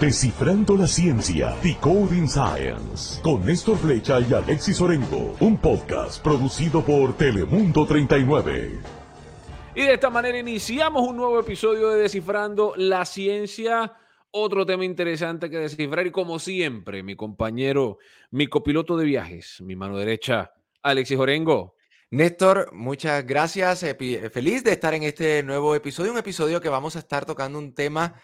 [0.00, 7.18] Descifrando la ciencia, Decoding Science, con Néstor Flecha y Alexis Orengo, un podcast producido por
[7.18, 8.78] Telemundo 39.
[9.74, 13.92] Y de esta manera iniciamos un nuevo episodio de Descifrando la ciencia.
[14.30, 17.98] Otro tema interesante que descifrar y como siempre, mi compañero,
[18.30, 21.74] mi copiloto de viajes, mi mano derecha, Alexis Orengo.
[22.10, 23.84] Néstor, muchas gracias.
[24.32, 27.74] Feliz de estar en este nuevo episodio, un episodio que vamos a estar tocando un
[27.74, 28.14] tema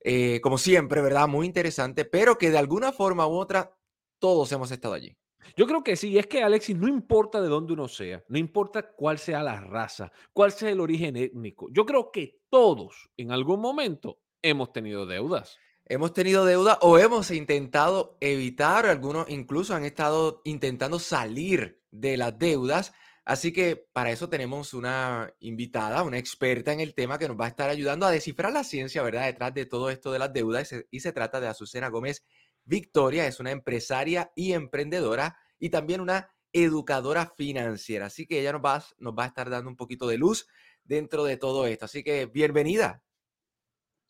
[0.00, 1.28] eh, como siempre, ¿verdad?
[1.28, 3.76] Muy interesante, pero que de alguna forma u otra
[4.18, 5.16] todos hemos estado allí.
[5.56, 8.92] Yo creo que sí, es que Alexis, no importa de dónde uno sea, no importa
[8.92, 13.60] cuál sea la raza, cuál sea el origen étnico, yo creo que todos en algún
[13.60, 15.58] momento hemos tenido deudas.
[15.88, 22.36] Hemos tenido deuda o hemos intentado evitar, algunos incluso han estado intentando salir de las
[22.36, 22.92] deudas
[23.26, 27.46] Así que para eso tenemos una invitada, una experta en el tema que nos va
[27.46, 29.26] a estar ayudando a descifrar la ciencia, ¿verdad?
[29.26, 30.72] Detrás de todo esto de las deudas.
[30.92, 32.24] Y se trata de Azucena Gómez
[32.64, 38.06] Victoria, es una empresaria y emprendedora y también una educadora financiera.
[38.06, 40.46] Así que ella nos va, nos va a estar dando un poquito de luz
[40.84, 41.86] dentro de todo esto.
[41.86, 43.02] Así que bienvenida.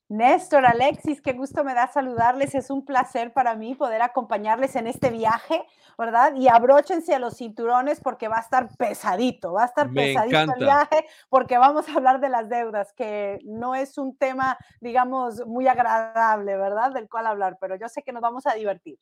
[0.09, 2.55] Néstor, Alexis, qué gusto me da saludarles.
[2.55, 5.67] Es un placer para mí poder acompañarles en este viaje,
[5.99, 6.35] ¿verdad?
[6.37, 10.65] Y abróchense a los cinturones porque va a estar pesadito, va a estar pesadito el
[10.65, 15.67] viaje porque vamos a hablar de las deudas, que no es un tema, digamos, muy
[15.67, 16.93] agradable, ¿verdad?
[16.93, 18.99] Del cual hablar, pero yo sé que nos vamos a divertir.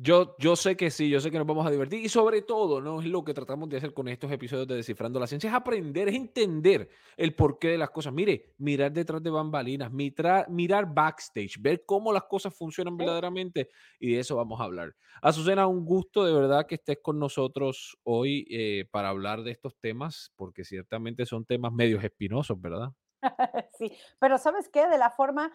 [0.00, 2.80] Yo, yo sé que sí, yo sé que nos vamos a divertir y sobre todo,
[2.80, 3.00] ¿no?
[3.00, 6.08] Es lo que tratamos de hacer con estos episodios de Descifrando la Ciencia, es aprender,
[6.08, 8.12] es entender el porqué de las cosas.
[8.12, 14.12] Mire, mirar detrás de bambalinas, mirar, mirar backstage, ver cómo las cosas funcionan verdaderamente y
[14.12, 14.94] de eso vamos a hablar.
[15.20, 19.76] Azucena, un gusto de verdad que estés con nosotros hoy eh, para hablar de estos
[19.80, 22.92] temas, porque ciertamente son temas medios espinosos, ¿verdad?
[23.78, 24.86] sí, pero ¿sabes qué?
[24.86, 25.52] De la forma,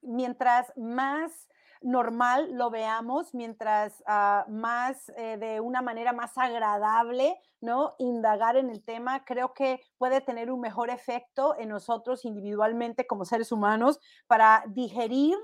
[0.00, 1.48] mientras más
[1.82, 7.94] normal lo veamos, mientras ah, más eh, de una manera más agradable, ¿no?
[7.98, 13.24] Indagar en el tema, creo que puede tener un mejor efecto en nosotros individualmente como
[13.24, 15.36] seres humanos para digerir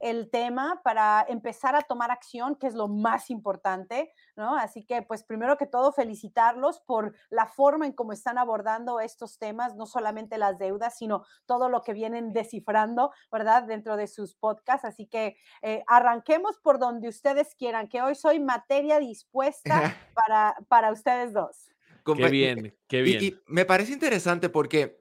[0.00, 4.56] el tema para empezar a tomar acción, que es lo más importante, ¿no?
[4.56, 9.38] Así que, pues, primero que todo, felicitarlos por la forma en cómo están abordando estos
[9.38, 13.64] temas, no solamente las deudas, sino todo lo que vienen descifrando, ¿verdad?
[13.64, 14.86] Dentro de sus podcasts.
[14.86, 20.92] Así que eh, arranquemos por donde ustedes quieran, que hoy soy materia dispuesta para, para
[20.92, 21.70] ustedes dos.
[22.16, 23.22] Qué bien, qué bien.
[23.22, 24.99] y me parece interesante porque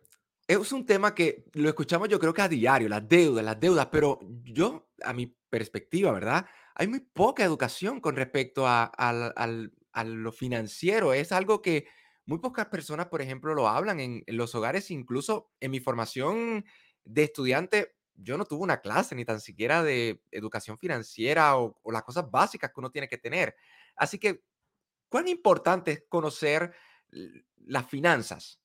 [0.49, 3.87] es un tema que lo escuchamos yo creo que a diario, las deudas, las deudas,
[3.91, 6.47] pero yo, a mi perspectiva, ¿verdad?
[6.73, 8.91] Hay muy poca educación con respecto a,
[10.05, 11.13] lo financiero.
[11.13, 11.87] Es algo que
[12.25, 16.65] muy pocas personas, por ejemplo, lo hablan en, los hogares, incluso en mi formación
[17.03, 21.91] de estudiante, yo no tuve una clase ni tan siquiera de educación financiera o, o
[21.91, 23.55] las cosas básicas que uno tiene que tener.
[23.95, 24.43] Así que,
[25.09, 26.73] ¿cuán importante es conocer
[27.11, 28.59] las finanzas?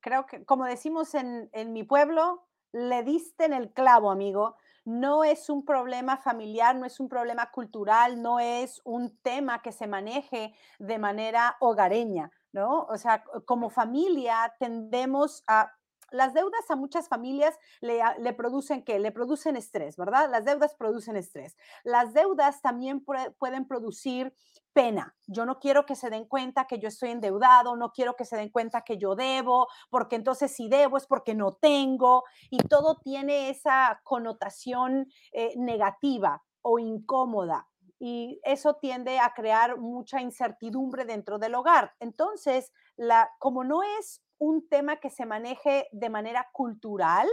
[0.00, 4.56] Creo que, como decimos en, mi pueblo, le diste en el clavo, amigo.
[4.84, 9.72] No es un problema familiar, no es un problema cultural, no es un tema que
[9.72, 12.84] se maneje de manera hogareña, ¿no?
[12.84, 15.72] O sea, como familia tendemos a
[16.12, 18.98] las deudas a muchas familias le, le, producen qué?
[18.98, 20.30] Le producen estrés, ¿verdad?
[20.30, 21.56] Las deudas producen estrés.
[21.84, 23.04] Las deudas también
[23.38, 24.34] pueden producir
[24.72, 25.16] pena.
[25.26, 28.36] Yo no quiero que se den cuenta que yo estoy endeudado, no quiero que se
[28.36, 32.98] den cuenta que yo debo, porque entonces si debo es porque no tengo y todo
[33.02, 37.66] tiene esa connotación eh, negativa o incómoda
[38.00, 41.92] y eso tiende a crear mucha incertidumbre dentro del hogar.
[42.00, 47.28] Entonces, la, como no es un tema que se maneje de manera cultural,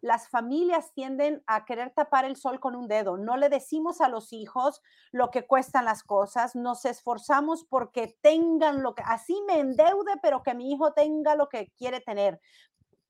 [0.00, 3.16] las familias tienden a querer tapar el sol con un dedo.
[3.16, 4.82] No le decimos a los hijos
[5.12, 10.42] lo que cuestan las cosas, nos esforzamos porque tengan lo que, así me endeude, pero
[10.42, 12.40] que mi hijo tenga lo que quiere tener.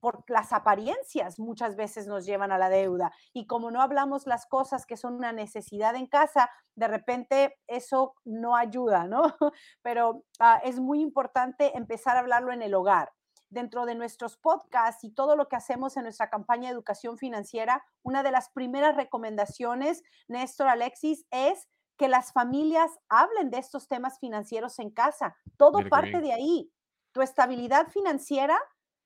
[0.00, 3.12] Por las apariencias muchas veces nos llevan a la deuda.
[3.32, 8.14] Y como no hablamos las cosas que son una necesidad en casa, de repente eso
[8.24, 9.22] no ayuda, ¿no?
[9.82, 13.10] Pero ah, es muy importante empezar a hablarlo en el hogar
[13.50, 17.84] dentro de nuestros podcasts y todo lo que hacemos en nuestra campaña de educación financiera,
[18.02, 24.18] una de las primeras recomendaciones, Néstor Alexis, es que las familias hablen de estos temas
[24.20, 25.36] financieros en casa.
[25.56, 26.70] Todo parte de ahí.
[27.12, 28.58] Tu estabilidad financiera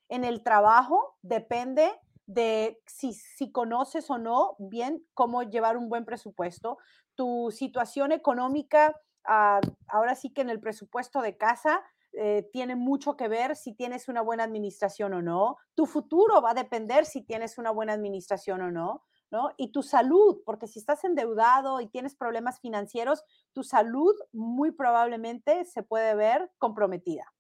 [0.09, 1.91] en el trabajo depende
[2.27, 6.79] de si, si, conoces o no bien cómo llevar un buen presupuesto.
[7.15, 8.95] Tu situación económica,
[9.25, 13.75] ah, ahora sí que en el presupuesto de casa, eh, tiene mucho que ver si
[13.75, 15.57] tienes una buena administración o no.
[15.75, 19.05] Tu futuro va a depender si tienes una buena administración o no.
[19.31, 19.51] ¿no?
[19.57, 23.25] Y tu salud, porque si estás endeudado y tienes problemas financieros,
[23.55, 27.33] tu salud muy probablemente se puede ver comprometida.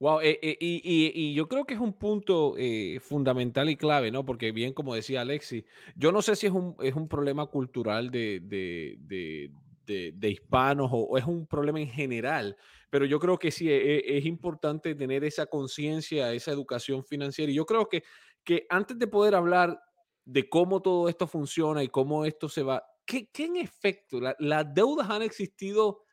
[0.00, 4.24] Wow, eh, eh, y, yo creo que es un punto eh, fundamental y clave, ¿no?
[4.24, 5.64] Porque bien, como decía Alexi,
[5.96, 9.50] yo no sé si es un, es un problema cultural de, de- de-
[9.86, 12.56] de- de hispanos o, o es un problema en general,
[12.90, 17.50] pero yo creo que sí, e- e- es, importante tener esa conciencia, esa educación financiera.
[17.52, 18.02] Y yo creo que,
[18.44, 19.80] que antes de poder hablar
[20.24, 24.20] de cómo todo esto funciona y cómo esto se va, ¿qué, qué en efecto?
[24.20, 26.04] la- las deudas han existido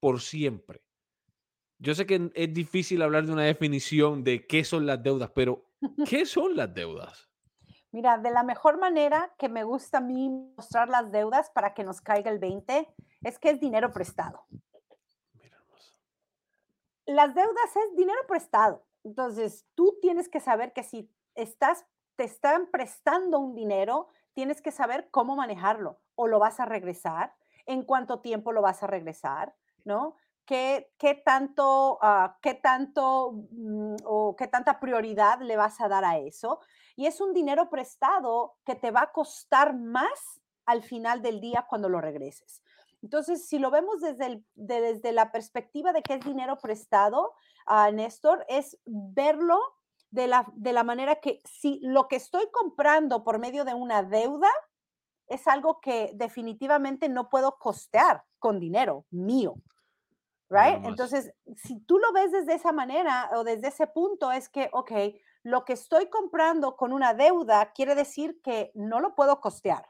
[0.00, 0.82] por siempre.
[1.78, 5.72] Yo sé que es difícil hablar de una definición de qué son las deudas, pero
[6.04, 7.29] ¿qué son las deudas?
[7.92, 11.82] Mira, de la mejor manera que me gusta a mí mostrar las deudas para que
[11.82, 12.88] nos caiga el 20
[13.22, 14.44] es que es dinero prestado.
[15.34, 15.58] Mira.
[17.06, 18.84] Las deudas es dinero prestado.
[19.02, 21.84] Entonces, tú tienes que saber que si estás,
[22.14, 25.98] te están prestando un dinero, tienes que saber cómo manejarlo.
[26.14, 27.34] O lo vas a regresar,
[27.66, 29.54] en cuánto tiempo lo vas a regresar,
[29.84, 30.16] ¿no?
[30.44, 36.04] ¿Qué, qué tanto, ah, qué tanto mm, o qué tanta prioridad le vas a dar
[36.04, 36.60] a eso?
[36.96, 41.66] Y es un dinero prestado que te va a costar más al final del día
[41.68, 42.62] cuando lo regreses.
[43.02, 47.32] Entonces, si lo vemos desde, el- de- desde la perspectiva de que es dinero prestado,
[47.66, 49.58] a Néstor, es verlo
[50.10, 54.02] de la, de la manera que si lo que estoy comprando por medio de una
[54.02, 54.50] deuda
[55.28, 59.54] es algo que definitivamente no puedo costear con dinero mío.
[60.48, 60.84] Right?
[60.84, 64.90] Entonces, si tú lo ves desde esa manera o desde ese punto, es que, ok,
[65.42, 69.88] lo que estoy comprando con una deuda quiere decir que no lo puedo costear.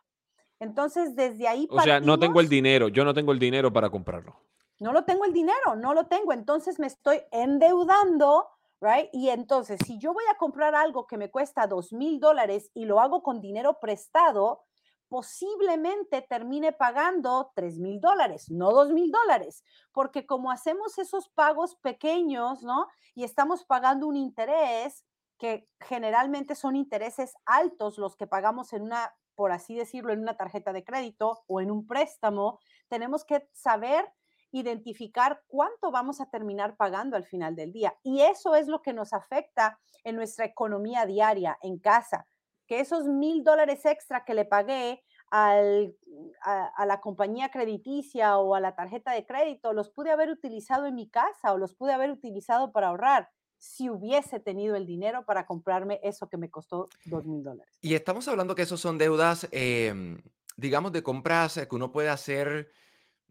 [0.60, 3.90] Entonces, desde ahí O sea, no tengo el dinero, yo no tengo el dinero para
[3.90, 4.36] comprarlo.
[4.78, 8.48] no lo tengo el dinero, no lo tengo, entonces me estoy endeudando,
[8.80, 9.08] right?
[9.12, 12.84] Y entonces, si yo voy a comprar algo que me cuesta dos mil dólares y
[12.84, 14.64] lo hago con dinero prestado,
[15.08, 21.76] posiblemente termine pagando tres mil dólares, no dos mil dólares, porque como hacemos esos pagos
[21.76, 22.86] pequeños, ¿no?
[23.14, 25.04] Y estamos pagando un interés
[25.40, 30.36] que generalmente son intereses altos los que pagamos en una, por así decirlo, en una
[30.36, 34.04] tarjeta de crédito o en un préstamo, tenemos que saber
[34.52, 37.96] identificar cuánto vamos a terminar pagando al final del día.
[38.02, 42.26] Y eso es lo que nos afecta en nuestra economía diaria en casa,
[42.66, 45.96] que esos mil dólares extra que le pagué al,
[46.42, 50.86] a, a la compañía crediticia o a la tarjeta de crédito, los pude haber utilizado
[50.86, 55.26] en mi casa o los pude haber utilizado para ahorrar si hubiese tenido el dinero
[55.26, 57.70] para comprarme eso que me costó dos mil dólares.
[57.82, 60.22] Y estamos hablando que esos son deudas, em,
[60.56, 62.72] digamos, de compras eh, que uno puede hacer,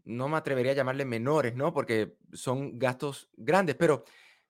[0.04, 1.74] no me atrevería a llamarle menores, ¿no?
[1.74, 4.04] Porque son gastos grandes, pero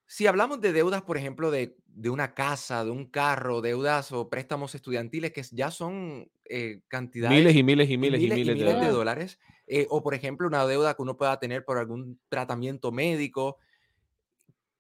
[0.06, 4.29] si hablamos de deudas, por ejemplo, de, de una casa, de un carro, deudas o
[4.29, 6.83] préstamos estudiantiles que ya son eh,
[7.23, 8.91] Miles cantidades y miles y y miles y miles y miles de miles de dólares.
[8.91, 13.59] dólares, eh, o por ejemplo, una deuda que uno pueda tener por algún tratamiento médico,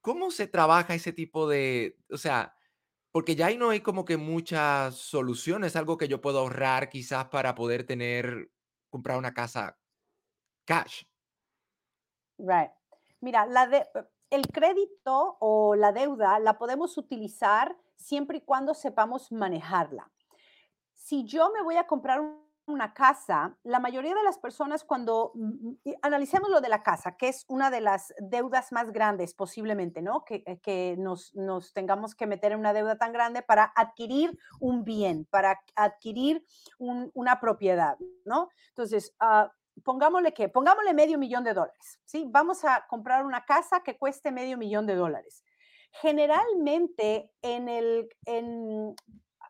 [0.00, 2.54] ¿cómo se trabaja ese tipo de, o sea,
[3.12, 7.26] porque ya ahí no hay como que muchas soluciones, algo que yo puedo ahorrar quizás
[7.28, 8.52] para poder tener,
[8.90, 9.78] comprar una casa
[10.66, 11.04] cash.
[12.38, 12.70] Right.
[13.20, 13.86] Mira, la de,
[14.30, 20.10] el crédito o la deuda la podemos utilizar siempre y cuando sepamos manejarla.
[20.94, 25.32] Si yo me voy a comprar un- una casa, la mayoría de las personas cuando
[25.34, 25.72] mm,
[26.02, 30.24] analicemos lo de la casa, que es una de las deudas más grandes posiblemente, ¿no?
[30.24, 34.38] Que, eh, que nos, nos tengamos que meter en una deuda tan grande para adquirir
[34.60, 36.44] un bien, para adquirir
[36.78, 38.48] un- una propiedad, ¿no?
[38.68, 39.52] Entonces, ah,
[39.84, 42.26] pongámosle que, pongámosle medio millón de dólares, ¿sí?
[42.28, 45.44] Vamos a comprar una casa que cueste medio millón de dólares.
[45.92, 48.08] Generalmente en, el,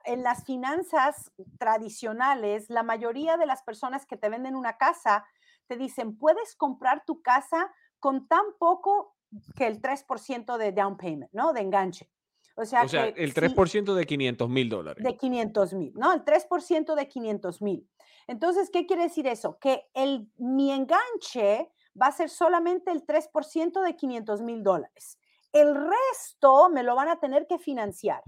[0.04, 5.24] en las finanzas tradicionales, la mayoría de las personas que te venden una casa
[5.66, 9.14] te dicen, puedes comprar tu casa con tan poco
[9.56, 11.52] que el 3% de down payment, ¿no?
[11.52, 12.10] De enganche.
[12.56, 15.04] O sea, O sea, que el si- 3% de 500 mil dólares.
[15.04, 16.12] de 500 mil, ¿no?
[16.12, 17.88] El 3% de 500 mil.
[18.26, 19.58] Entonces, ¿qué quiere decir eso?
[19.60, 25.18] Que el, mi enganche va a ser solamente el 3% de 500 mil dólares.
[25.52, 28.22] El resto me lo van a tener que financiar.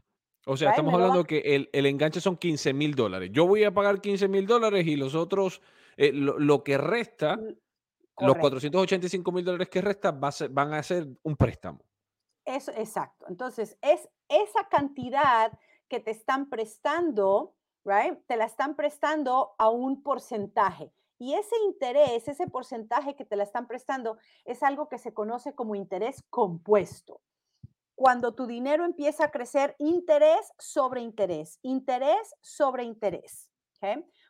[0.46, 3.30] O sea, estamos va- hablando que el, el enganche son 15 mil dólares.
[3.32, 5.62] Yo voy a pagar 15 mil dólares y los otros,
[5.96, 7.56] eh, lo, lo que resta, los
[8.14, 8.40] Correcto.
[8.40, 11.80] 485 mil dólares que resta va a ser- van a ser un préstamo.
[12.44, 13.26] Eso, exacto.
[13.28, 15.52] Entonces, es esa cantidad
[15.88, 18.18] que te están prestando, right?
[18.26, 20.92] Te la están prestando a un porcentaje.
[21.18, 25.54] Y ese interés, ese porcentaje que te la están prestando, es algo que se conoce
[25.54, 27.20] como interés compuesto.
[28.02, 33.48] Cuando tu dinero empieza a crecer, interés sobre interés, interés sobre interés.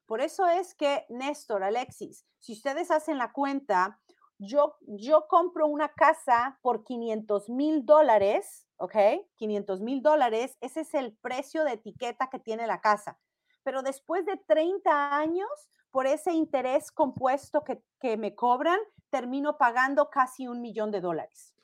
[0.04, 3.98] Por eso es que, Néstor, Alexis, si ustedes hacen la cuenta,
[4.36, 8.94] yo, yo compro una casa por 500 mil dólares, ¿ok?
[9.36, 13.18] 500 mil dólares, ese es el precio de etiqueta que tiene la casa.
[13.62, 15.48] Pero después de 30 años,
[15.90, 21.54] por ese interés compuesto que, que me cobran, termino pagando casi un millón de dólares.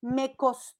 [0.00, 0.78] Me costó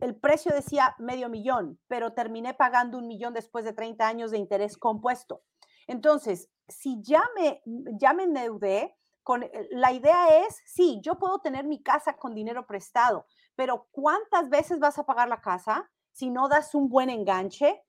[0.00, 4.38] el precio decía medio millón, pero terminé pagando un millón después de 30 años de
[4.38, 5.42] interés compuesto.
[5.86, 7.62] Entonces, si ya me,
[7.98, 12.34] ya me endeudé, con, eh, la idea es, sí, yo puedo tener mi casa con
[12.34, 17.10] dinero prestado, pero ¿cuántas veces vas a pagar la casa si no das un buen
[17.10, 17.82] enganche?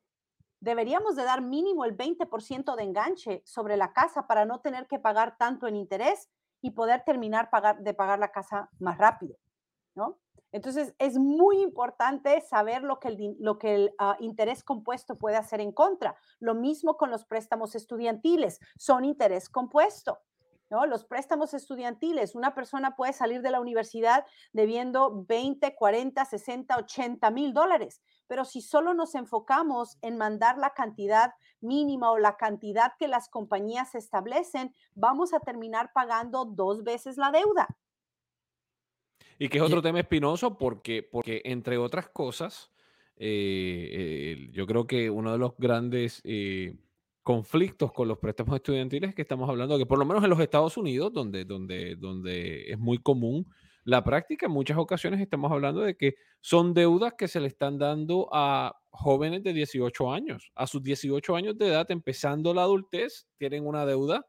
[0.60, 5.00] Deberíamos de dar mínimo el 20% de enganche sobre la casa para no tener que
[5.00, 6.30] pagar tanto en interés
[6.62, 9.38] y poder terminar pagar, de pagar la casa más rápido,
[9.94, 10.18] ¿no?
[10.56, 16.16] Entonces, es muy importante saber lo que el, uh, interés compuesto puede hacer en contra.
[16.40, 20.20] Lo mismo con los préstamos estudiantiles, son interés compuesto.
[20.70, 20.86] ¿no?
[20.86, 27.32] Los préstamos estudiantiles, una persona puede salir de la universidad debiendo 20, 40, 60, 80
[27.32, 32.94] mil dólares, pero si solo nos enfocamos en mandar la cantidad mínima o la cantidad
[32.98, 37.68] que las compañías establecen, vamos a terminar pagando dos veces la deuda.
[39.38, 42.72] Y que es otro tema espinoso porque, porque entre otras cosas,
[43.18, 46.76] eh, eh, yo creo que uno de los grandes eh,
[47.22, 50.40] conflictos con los préstamos estudiantiles es que estamos hablando que por lo menos en los
[50.40, 53.48] Estados Unidos, donde, donde, donde es muy común
[53.84, 57.78] la práctica, en muchas ocasiones estamos hablando de que son deudas que se le están
[57.78, 60.52] dando a jóvenes de 18 años.
[60.56, 64.26] A sus 18 años de edad, empezando la adultez, tienen una deuda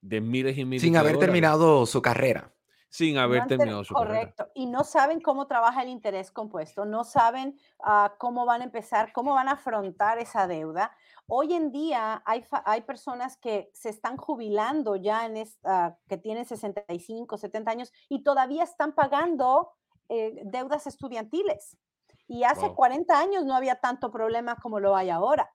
[0.00, 2.54] de miles y miles Sin haber terminado su carrera
[2.90, 4.48] sin haber terminado su Correcto.
[4.52, 9.12] Y no saben cómo trabaja el interés compuesto, no saben uh, cómo van a empezar,
[9.12, 10.90] cómo van a afrontar esa deuda.
[11.28, 16.44] Hoy en día hay, hay personas que se están jubilando ya en esta, que tienen
[16.44, 19.70] 65, 70 años y todavía están pagando
[20.08, 21.78] eh, deudas estudiantiles.
[22.26, 22.74] Y hace wow.
[22.74, 25.54] 40 años no había tanto problema como lo hay ahora.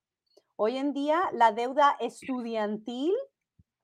[0.56, 3.14] Hoy en día la deuda estudiantil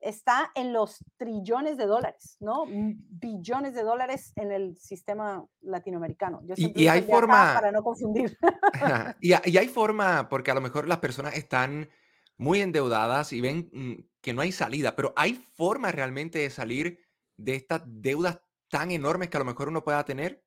[0.02, 2.64] está en los trillones de dólares, ¿no?
[2.66, 6.40] Billones de dólares en el sistema latinoamericano.
[6.44, 7.54] Yo y, y hay forma...
[7.54, 8.36] Para no confundir.
[9.20, 11.88] y, y, hay forma, porque a lo mejor las personas están
[12.36, 16.98] muy endeudadas y ven mm, que no hay salida, pero hay forma realmente de salir
[17.36, 20.44] de estas deudas tan enormes que a lo mejor uno pueda tener.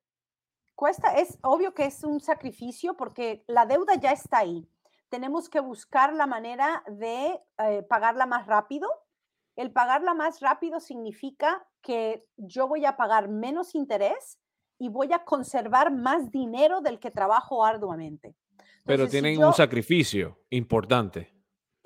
[0.74, 4.68] Cuesta, es obvio que es un sacrificio porque la deuda ya está ahí.
[5.08, 8.90] Tenemos que buscar la manera de eh, pagarla más rápido,
[9.56, 14.38] el pagarla más rápido significa que yo voy a pagar menos interés
[14.78, 18.36] y voy a conservar más dinero del que trabajo arduamente.
[18.58, 21.35] Entonces, Pero tienen si yo, un sacrificio importante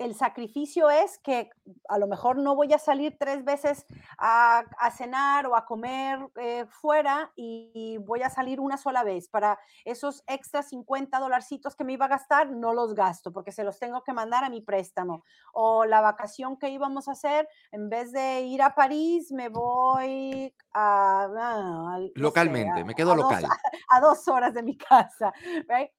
[0.01, 1.51] el sacrificio es que
[1.87, 3.85] a lo mejor no voy a salir tres veces
[4.17, 9.29] a, a cenar o a comer eh, fuera y voy a salir una sola vez.
[9.29, 13.63] Para esos extra 50 dolarcitos que me iba a gastar, no los gasto porque se
[13.63, 15.23] los tengo que mandar a mi préstamo.
[15.53, 20.53] O la vacación que íbamos a hacer, en vez de ir a París, me voy
[20.73, 21.27] a...
[21.37, 23.43] a Localmente, sé, me quedo local.
[23.43, 23.51] Dos,
[23.89, 25.31] a, dos horas de mi casa.
[25.67, 25.91] Right?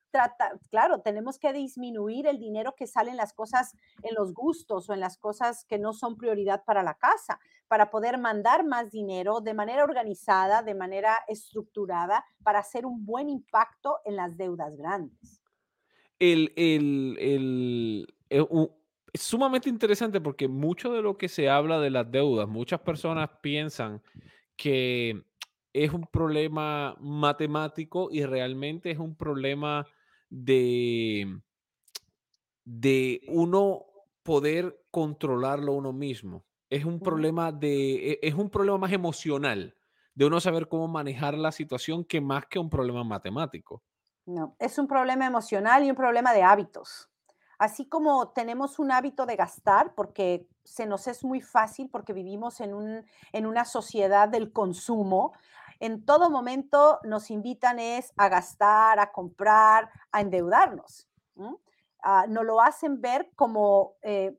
[0.71, 4.93] Claro, tenemos que disminuir el dinero que sale en las cosas, en los gustos o
[4.93, 9.41] en las cosas que no son prioridad para la casa, para poder mandar más dinero
[9.41, 15.41] de manera organizada, de manera estructurada, para hacer un buen impacto en las deudas grandes.
[16.19, 17.17] El, el,
[18.31, 18.69] el, uh,
[19.13, 23.31] es sumamente interesante porque mucho de lo que se habla de las deudas, muchas personas
[23.41, 24.03] piensan
[24.57, 25.25] que
[25.73, 29.87] es un problema matemático y realmente es un problema
[30.33, 31.41] de,
[32.65, 33.85] de uno
[34.23, 36.45] poder controlarlo uno mismo.
[36.71, 39.77] Es un problema de, e, es un problema más emocional,
[40.15, 43.83] de uno saber cómo manejar la situación que más que un problema matemático.
[44.25, 47.11] No, es un problema emocional y un problema de hábitos.
[47.59, 52.61] Así como tenemos un hábito de gastar, porque se nos es muy fácil, porque vivimos
[52.61, 55.35] en, un, en una sociedad del consumo,
[55.83, 61.09] en todo momento nos invitan es a gastar, a comprar, a endeudarnos.
[61.35, 61.61] ¿no?
[62.05, 64.39] Uh, nos lo hacen ver como eh,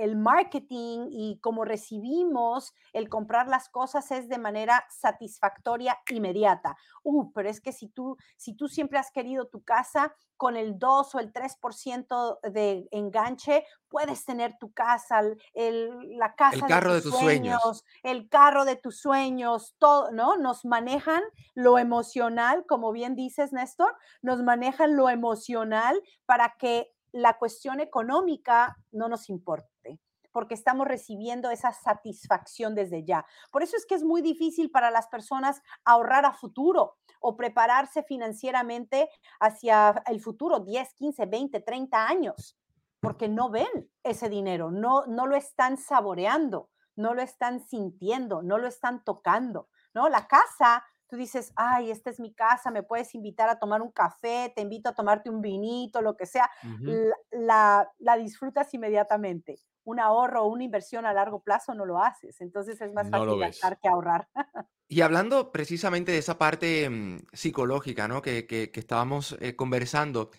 [0.00, 6.74] el marketing y cómo recibimos el comprar las cosas es de manera satisfactoria inmediata.
[7.02, 10.78] Uh, pero es que si tú, si tú siempre has querido tu casa con el
[10.78, 15.20] 2 o el 3% de enganche, puedes tener tu casa,
[15.52, 19.00] el, la casa el carro de tus, de tus sueños, sueños, el carro de tus
[19.00, 20.38] sueños, todo, ¿no?
[20.38, 21.22] Nos manejan
[21.54, 28.78] lo emocional, como bien dices, Néstor, nos manejan lo emocional para que la cuestión económica
[28.92, 29.68] no nos importe
[30.32, 33.24] porque estamos recibiendo esa satisfacción desde ya.
[33.50, 38.02] Por eso es que es muy difícil para las personas ahorrar a futuro o prepararse
[38.02, 39.08] financieramente
[39.40, 42.58] hacia el futuro, 10, 15, 20, 30 años,
[43.00, 48.58] porque no ven ese dinero, no, no lo están saboreando, no lo están sintiendo, no
[48.58, 50.08] lo están tocando, ¿no?
[50.08, 53.90] La casa tú dices, ay, esta es mi casa, me puedes invitar a tomar un
[53.90, 56.48] café, te invito a tomarte un vinito, lo que sea,
[57.32, 59.58] la, la, disfrutas inmediatamente.
[59.84, 63.38] Un ahorro o una inversión a largo plazo no lo haces, entonces es más fácil
[63.38, 64.28] gastar que ahorrar.
[64.92, 68.22] Y hablando precisamente de esa parte mm, psicológica, ¿no?
[68.22, 70.30] Que, que, estábamos eh, conversando,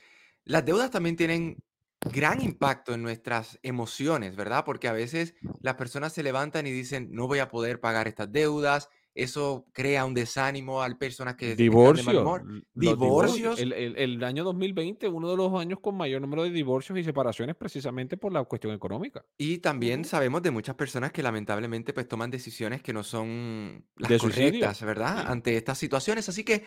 [0.44, 1.64] las deudas también tienen
[2.02, 4.66] gran impacto en nuestras emociones, ¿verdad?
[4.66, 8.32] Porque a veces las personas se levantan y dicen, no voy a poder pagar estas
[8.32, 12.42] deudas, eso crea un desánimo al personas que divorcio,
[12.74, 13.60] divorcios.
[13.60, 17.56] El, el, año 2020, uno de los años con mayor número de divorcios y separaciones
[17.56, 19.26] precisamente por la cuestión económica.
[19.38, 24.22] Y también sabemos de muchas personas que lamentablemente pues toman decisiones que no son las
[24.22, 25.26] correctas, ¿verdad?
[25.28, 26.30] Ante estas situaciones.
[26.30, 26.64] Así que,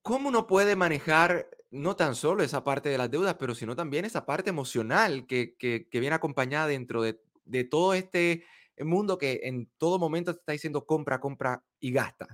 [0.00, 4.04] ¿cómo uno puede manejar no tan solo esa parte de las deudas, pero sino también
[4.04, 8.44] esa parte emocional que, que, que viene acompañada dentro de, de todo este
[8.80, 12.26] mundo que en todo momento te está diciendo compra, compra y gasta.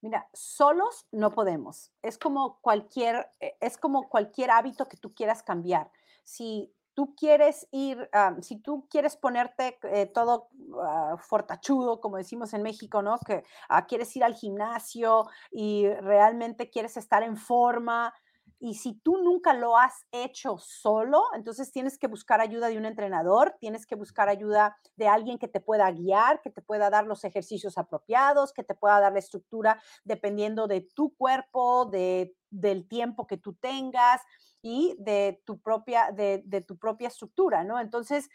[0.00, 1.92] Mira, solos no podemos.
[2.02, 5.90] Es como cualquier, eh, es como cualquier hábito que tú quieras cambiar.
[6.24, 8.08] Si tú quieres ir,
[8.40, 13.18] si tú quieres ponerte eh, todo uh, fortachudo, como decimos en México, ¿no?
[13.18, 18.14] Que ah, quieres ir al gimnasio y realmente quieres estar en forma,
[18.58, 22.86] y si tú nunca lo has hecho solo, entonces tienes que buscar ayuda de un
[22.86, 27.06] entrenador, tienes que buscar ayuda de alguien que te pueda guiar, que te pueda dar
[27.06, 32.88] los ejercicios apropiados, que te pueda dar la estructura dependiendo de tu cuerpo, de, del
[32.88, 34.22] tiempo que tú tengas
[34.62, 37.78] y de tu propia, de, de tu propia estructura, ¿no?
[37.78, 38.28] Entonces,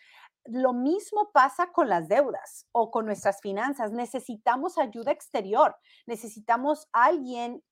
[0.46, 3.92] lo mismo pasa con las deudas o con nuestras finanzas.
[3.92, 5.76] Necesitamos ayuda exterior.
[6.08, 7.64] Necesitamos alguien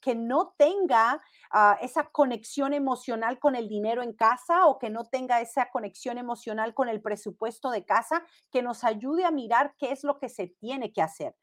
[0.00, 5.04] que no tenga ah, esa conexión emocional con el dinero en casa o que no
[5.04, 9.92] tenga esa conexión emocional con el presupuesto de casa, que nos ayude a mirar qué
[9.92, 11.34] es lo que se tiene que hacer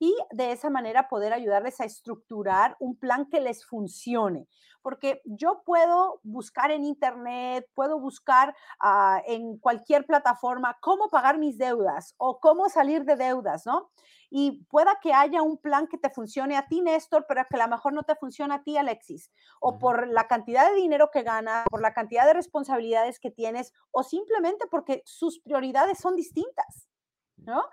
[0.00, 4.48] y de esa manera poder ayudarles a estructurar un plan que les funcione.
[4.80, 11.58] Porque yo puedo buscar en internet, puedo buscar ah, en cualquier plataforma cómo pagar mis
[11.58, 13.90] deudas o cómo salir de deudas, ¿no?
[14.30, 17.66] Y pueda que haya un plan que te funcione a ti, Néstor, pero que a
[17.66, 21.22] lo mejor no te funcione a ti, Alexis, o por la cantidad de dinero que
[21.22, 26.88] ganas, por la cantidad de responsabilidades que tienes, o simplemente porque sus prioridades son distintas,
[27.36, 27.64] ¿no?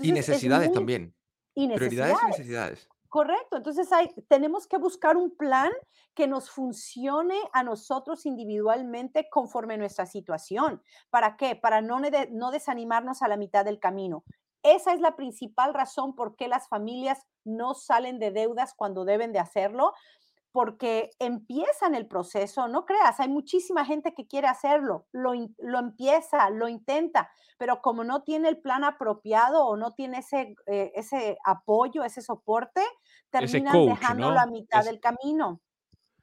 [0.00, 1.14] y necesidades también
[1.54, 1.88] y necesidades.
[1.88, 2.88] Prioridades y necesidades.
[3.08, 5.70] Correcto, entonces hay, tenemos que buscar un plan
[6.14, 10.82] que nos funcione a nosotros individualmente conforme nuestra situación.
[11.10, 11.54] ¿Para qué?
[11.54, 12.00] Para no,
[12.32, 14.24] no desanimarnos a la mitad del camino.
[14.64, 19.30] Esa es la principal razón por qué las familias no salen de deudas cuando deben
[19.30, 19.92] de hacerlo,
[20.54, 26.48] porque empiezan el proceso, no creas, hay muchísima gente que quiere hacerlo, lo, lo, empieza,
[26.50, 31.38] lo intenta, pero como no tiene el plan apropiado o no tiene ese, eh, ese
[31.44, 32.82] apoyo, ese soporte,
[33.30, 35.60] terminan dejándolo a mitad del camino.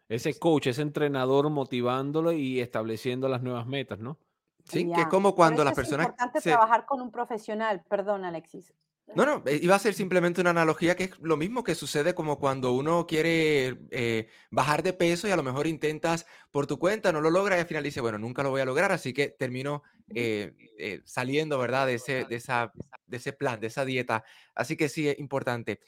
[0.07, 4.17] Ese coach, ese entrenador motivándolo y estableciendo las nuevas metas, ¿no?
[4.63, 6.05] Sí, que es como cuando las personas...
[6.05, 8.73] Es importante trabajar con un profesional, perdón Alexis.
[9.13, 12.15] No, no, eh, iba a ser simplemente una analogía que es lo mismo que sucede
[12.15, 16.79] como cuando uno quiere eh, bajar de peso y a lo mejor intentas por tu
[16.79, 19.13] cuenta, no lo logra y al final dice, bueno, nunca lo voy a lograr, así
[19.13, 19.83] que termino
[20.15, 21.87] eh, saliendo, ¿verdad?
[21.87, 22.71] De ese, de, esa,
[23.05, 24.23] de ese plan, de esa dieta.
[24.55, 25.81] Así que sí, es importante.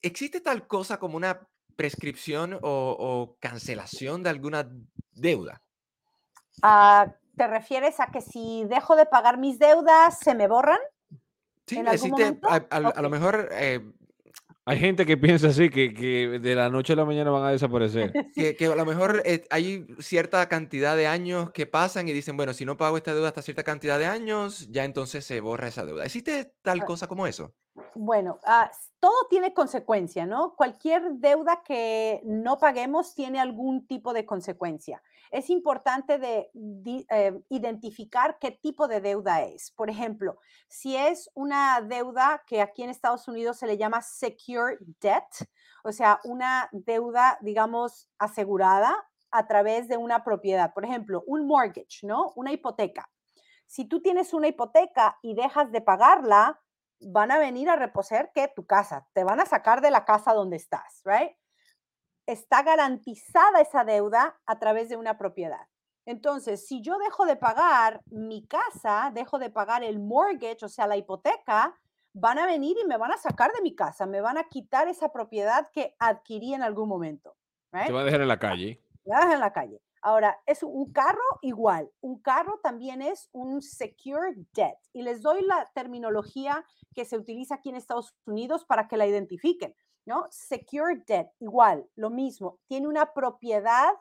[0.00, 4.70] ¿Existe tal cosa como una prescripción o, cancelación de alguna
[5.12, 5.62] deuda?
[6.62, 10.78] Ah, ¿Te refieres a que si dejo de pagar mis deudas, se me borran?
[11.66, 13.48] Sí, existe, a, lo mejor...
[13.52, 13.80] Eh,
[14.66, 17.50] hay gente que piensa así, que, que, de la noche a la mañana van a
[17.50, 18.12] desaparecer.
[18.34, 22.36] Que, que a lo mejor eh, hay cierta cantidad de años que pasan y dicen,
[22.36, 25.68] bueno, si no pago esta deuda hasta cierta cantidad de años, ya entonces se borra
[25.68, 26.04] esa deuda.
[26.04, 26.84] ¿Existe tal ah.
[26.86, 27.52] cosa como eso?
[27.94, 30.54] Bueno, ah, todo tiene consecuencia, ¿no?
[30.56, 35.02] Cualquier deuda que no paguemos tiene algún tipo de consecuencia.
[35.34, 36.48] Es importante de,
[37.10, 39.72] eh, identificar qué tipo de deuda es.
[39.72, 44.76] Por ejemplo, si es una deuda que aquí en Estados Unidos se le llama secure
[45.00, 45.48] debt,
[45.82, 48.94] o sea, una deuda, digamos, asegurada
[49.32, 50.72] a través de una propiedad.
[50.72, 52.32] Por ejemplo, un mortgage, ¿no?
[52.36, 53.10] Una hipoteca.
[53.66, 56.62] Si tú tienes una hipoteca y dejas de pagarla,
[57.00, 60.32] van a venir a reposer que tu casa, te van a sacar de la casa
[60.32, 61.32] donde estás, right?
[62.26, 65.66] Está garantizada esa deuda a través de una propiedad.
[66.06, 70.86] Entonces, si yo dejo de pagar mi casa, dejo de pagar el mortgage, o sea,
[70.86, 71.74] la hipoteca,
[72.12, 74.88] van a venir y me van a sacar de mi casa, me van a quitar
[74.88, 77.36] esa propiedad que adquirí en algún momento.
[77.72, 78.80] Te va a dejar en la calle.
[79.04, 79.82] Me dejar en la calle.
[80.00, 81.90] Ahora, es un carro igual.
[82.02, 84.76] Un carro también es un secure debt.
[84.92, 89.06] Y les doy la terminología que se utiliza aquí en Estados Unidos para que la
[89.06, 89.74] identifiquen.
[90.06, 90.26] ¿No?
[90.30, 92.58] Secure debt, igual, lo mismo.
[92.66, 93.94] Tiene una propiedad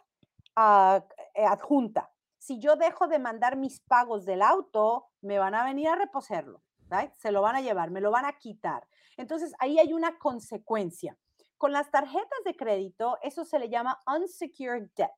[0.56, 2.12] ah, eh, adjunta.
[2.38, 6.62] Si yo dejo de mandar mis pagos del auto, me van a venir a reposerlo
[7.18, 8.88] se lo van a llevar, me lo van a quitar.
[9.18, 11.18] Entonces, ahí hay una consecuencia.
[11.58, 15.12] Con las tarjetas de crédito, eso se le llama unsecured debt,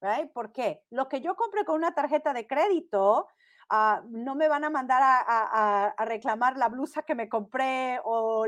[0.00, 0.30] right?
[0.32, 0.82] ¿Por qué?
[0.90, 3.26] Lo que yo compre con una tarjeta de crédito,
[3.70, 8.44] ah, no me van a mandar a, reclamar la blusa que me compré o,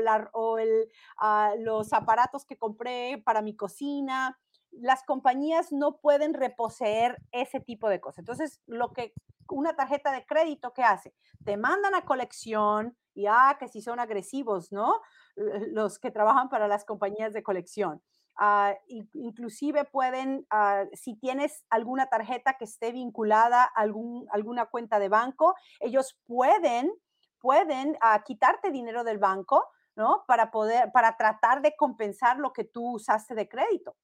[1.17, 4.37] ah, los aparatos que compré para mi cocina.
[4.71, 8.19] Las compañías no pueden reposeer ese tipo de cosas.
[8.19, 9.13] Entonces, lo que
[9.49, 11.13] una tarjeta de crédito, ¿qué hace?
[11.43, 15.01] Te mandan a colección y, ah, que si son agresivos, ¿no?
[15.35, 18.01] Los que trabajan para las compañías de colección.
[18.35, 18.75] Ah,
[19.13, 25.09] inclusive pueden, ah, si tienes alguna tarjeta que esté vinculada a algún, alguna cuenta de
[25.09, 26.91] banco, ellos pueden,
[27.39, 30.23] pueden ah, quitarte dinero del banco, ¿no?
[30.27, 33.95] Para poder, para tratar de compensar lo que tú usaste de crédito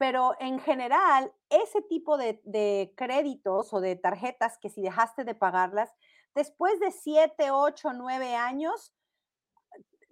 [0.00, 5.92] pero en general, ese tipo de, créditos o de tarjetas que si dejaste de pagarlas,
[6.34, 8.94] después de siete, ocho, nueve años,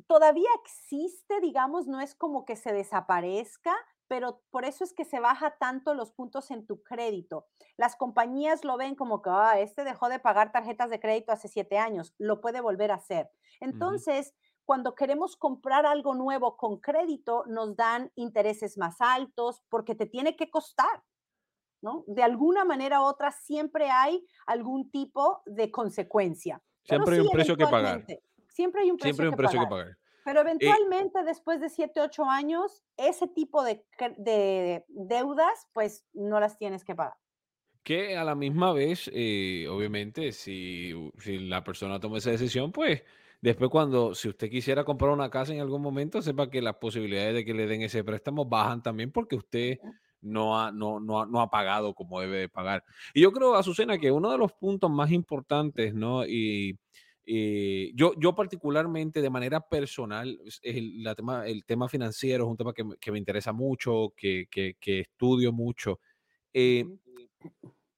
[0.09, 3.77] todavía existe, digamos, no es como que se desaparezca,
[4.09, 7.47] pero por eso es que se baja tanto los puntos en tu crédito.
[7.77, 11.47] Las compañías lo ven como que, ah, este dejó de pagar tarjetas de crédito hace
[11.47, 13.31] siete años, lo puede volver a hacer.
[13.61, 20.07] Entonces, cuando queremos comprar algo nuevo con crédito, nos dan intereses más altos porque te
[20.07, 21.05] tiene que costar,
[21.83, 22.05] ¿no?
[22.07, 26.63] De alguna manera u otra siempre hay algún tipo de consecuencia.
[26.83, 28.07] Siempre hay un precio que pagar.
[28.59, 29.37] Siempre hay un precio, que,
[29.69, 29.97] pagar.
[30.25, 33.85] Pero eventualmente, después de 7, 8 años, ese tipo de,
[34.89, 37.15] deudas, pues no las tienes que pagar.
[37.85, 43.05] Que a la misma vez, eh, obviamente, si, si la persona toma esa decisión, pues
[43.41, 47.33] Después, cuando, si usted quisiera comprar una casa en algún momento, sepa que las posibilidades
[47.35, 49.79] de que le den ese préstamo bajan también porque usted
[50.21, 52.83] no ha, no, no, no ha pagado como debe de pagar.
[53.15, 56.27] Y yo creo, Azucena, que uno de los puntos más importantes, ¿no?
[56.27, 56.77] Y,
[57.95, 62.73] yo, yo particularmente de manera personal, el, la tema, el tema financiero es un tema
[62.73, 66.01] que, que me interesa mucho, que, que, que estudio mucho.
[66.53, 66.85] Eh,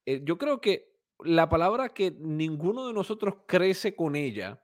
[0.07, 0.91] eh, yo creo que
[1.21, 4.63] la palabra que ninguno de nosotros crece con ella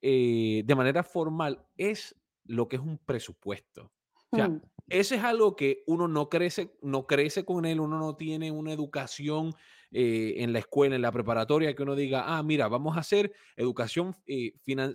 [0.00, 3.92] eh, de manera formal es lo que es un presupuesto.
[4.30, 4.62] O sea, mm.
[4.88, 8.72] ese es algo que uno no crece, no crece con él, uno no tiene una
[8.72, 9.54] educación
[9.92, 13.32] eh, en la escuela, en la preparatoria, que uno diga, ah, mira, vamos a hacer
[13.56, 14.52] educación, eh,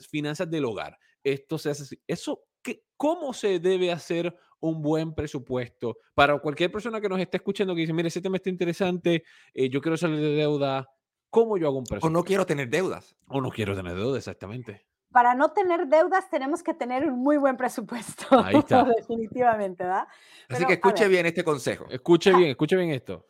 [0.09, 0.97] finanzas del hogar.
[1.23, 2.01] Esto se hace así.
[2.07, 5.97] Eso, ¿qué, ¿cómo se debe hacer un buen presupuesto?
[6.13, 9.81] Para cualquier persona que nos esté escuchando que dice, mire, ese tema está interesante, yo
[9.81, 10.89] quiero salir de deuda,
[11.29, 12.07] ¿cómo yo hago un presupuesto?
[12.07, 13.15] O no quiero tener deudas.
[13.27, 17.37] O no quiero tener deuda, exactamente para no tener deudas tenemos que tener un muy
[17.37, 18.25] buen presupuesto.
[18.43, 18.83] Ahí está.
[18.97, 20.07] Definitivamente, ¿verdad?
[20.49, 21.85] Así que escuche bien este consejo.
[21.89, 23.27] Escuche bien, escuche bien esto.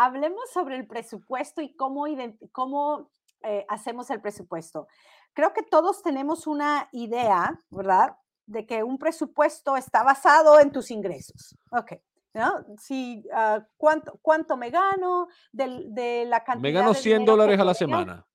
[0.00, 2.06] Hablemos sobre el presupuesto y cómo,
[2.52, 3.10] cómo
[3.42, 4.88] eh, hacemos el presupuesto.
[5.34, 8.16] Creo que todos tenemos una idea, ¿verdad?
[8.46, 11.54] De que un presupuesto está basado en tus ingresos.
[11.70, 11.92] Ok.
[12.32, 12.64] ¿no?
[12.78, 16.62] Si, ah, ¿cuánto, ¿Cuánto me gano de, de la cantidad?
[16.62, 18.26] Me gano 100 dólares a la semana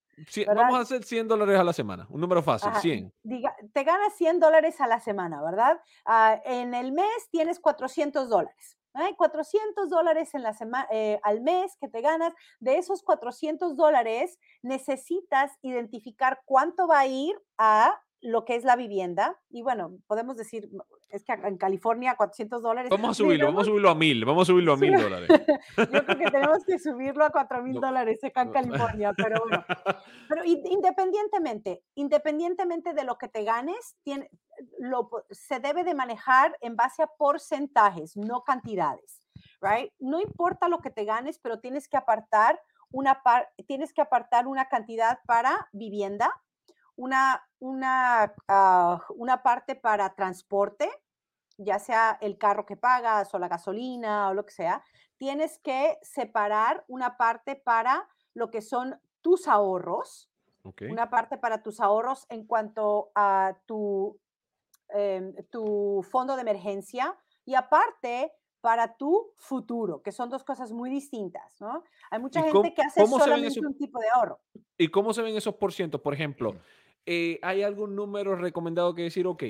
[0.48, 3.14] vamos a hacer 100 dólares a la semana, un número fácil, 100.
[3.24, 5.80] Diga, te ganas 100 dólares a la semana, ¿verdad?
[6.06, 8.78] Ah, en el mes tienes 400 dólares.
[8.96, 12.34] Hay 400 dólares en la semana, eh, al mes que te ganas.
[12.60, 18.76] De esos 400 dólares, necesitas identificar cuánto va a ir a lo que es la
[18.76, 19.40] vivienda.
[19.50, 20.70] Y bueno, podemos decir,
[21.10, 22.90] es que en California 400 dólares.
[22.90, 25.30] Vamos a subirlo, vamos a subirlo a mil, vamos a subirlo a mil dólares.
[25.78, 29.66] Yo creo que tenemos que subirlo a 4 mil dólares acá en California, pero bueno.
[30.28, 34.30] Pero independientemente, independientemente de lo que te ganes, tiene,
[34.80, 39.22] lo, se debe de manejar en base a porcentajes, no cantidades,
[39.62, 39.92] right?
[40.00, 42.60] No importa lo que te ganes, pero tienes que apartar
[42.92, 43.22] una,
[43.68, 46.32] tienes que apartar una cantidad para vivienda,
[46.96, 50.90] una, una, ah, una parte para transporte,
[51.58, 54.84] ya sea el carro que pagas o la gasolina o lo que sea,
[55.18, 60.30] tienes que separar una parte para lo que son tus ahorros,
[60.90, 64.20] una parte para tus ahorros en cuanto a tu,
[64.90, 68.32] em, tu fondo de emergencia y aparte
[68.62, 71.84] para tu futuro, que son dos cosas muy distintas, ¿no?
[72.10, 74.40] Hay mucha ¿Y gente cómo, que hace solamente esos, un tipo de ahorro.
[74.76, 76.02] y cómo se ven esos porcientos?
[76.02, 76.56] Por ejemplo,
[77.06, 79.44] eh, ¿hay algún número recomendado que decir, ok,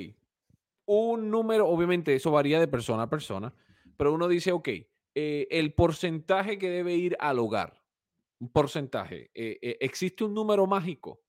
[0.86, 3.52] un número, obviamente eso varía de persona a persona,
[3.96, 4.68] pero uno dice, ok,
[5.14, 7.82] eh, el porcentaje que debe ir al hogar,
[8.38, 11.20] un porcentaje, eh, ¿existe un número mágico?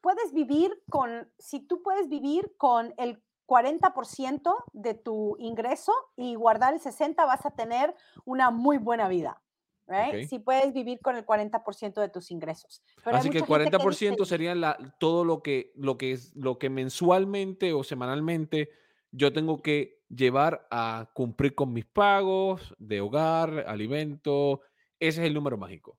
[0.00, 6.72] Puedes vivir con, si tú puedes vivir con el 40% de tu ingreso y guardar
[6.72, 9.42] el 60%, vas a tener una muy buena vida.
[9.90, 10.22] Right?
[10.22, 10.28] Ok.
[10.28, 12.82] Si puedes vivir con el 40% de tus ingresos.
[13.04, 15.98] Pero Así que el mucha gente que 40% dice, sería la, todo lo que, lo,
[15.98, 18.70] que es, lo que mensualmente o semanalmente
[19.10, 24.60] yo tengo que llevar a cumplir con mis pagos de hogar, alimento.
[25.00, 25.98] Ese es el número mágico.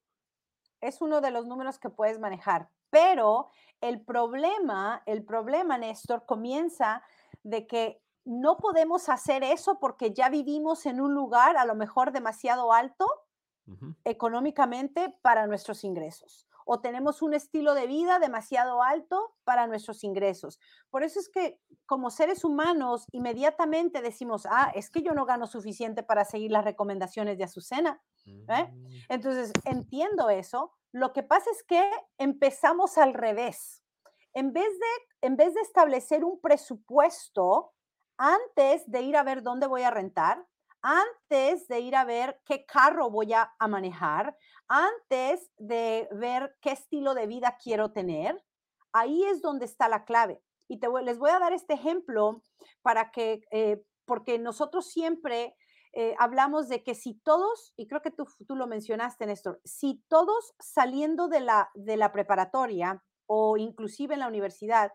[0.79, 2.69] es uno de los números que puedes manejar.
[2.89, 3.49] Pero
[3.81, 7.03] el problema, el problema, Néstor, comienza
[7.43, 12.11] de que no podemos hacer eso porque ya vivimos en un lugar a lo mejor
[12.11, 13.07] demasiado alto
[14.03, 20.59] Económicamente para nuestros ingresos o tenemos un estilo de vida demasiado alto para nuestros ingresos.
[20.89, 25.47] Por eso es que como seres humanos inmediatamente decimos, ah, es que yo no gano
[25.47, 28.01] suficiente para seguir las recomendaciones de Azucena.
[28.25, 28.71] ¿eh?
[28.71, 30.73] Mm, Entonces, entiendo eso.
[30.91, 31.83] Lo que pasa es que
[32.17, 33.83] empezamos al revés.
[34.33, 37.73] En vez de, en vez de establecer un presupuesto
[38.17, 40.45] antes de ir a ver dónde voy a rentar,
[40.81, 44.35] antes de ir a ver qué carro voy a, manejar,
[44.67, 48.43] antes de ver qué estilo de vida quiero tener,
[48.93, 50.41] ahí es donde está la clave.
[50.67, 52.41] Y te les voy a dar este ejemplo
[52.81, 55.55] para que, eh, porque nosotros siempre
[55.93, 60.03] eh, hablamos de que si todos, y creo que tú, tú lo mencionaste, Néstor, si
[60.07, 64.91] todos saliendo de la, de la preparatoria o inclusive en la universidad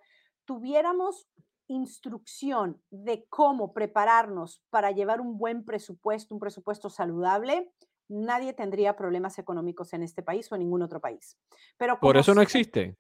[0.47, 1.29] tuviéramos
[1.69, 7.73] instrucción de cómo prepararnos para llevar un buen presupuesto, un presupuesto saludable,
[8.09, 11.39] nadie tendría problemas económicos en este país o en ningún otro país.
[11.77, 12.97] Pero Por eso no existe.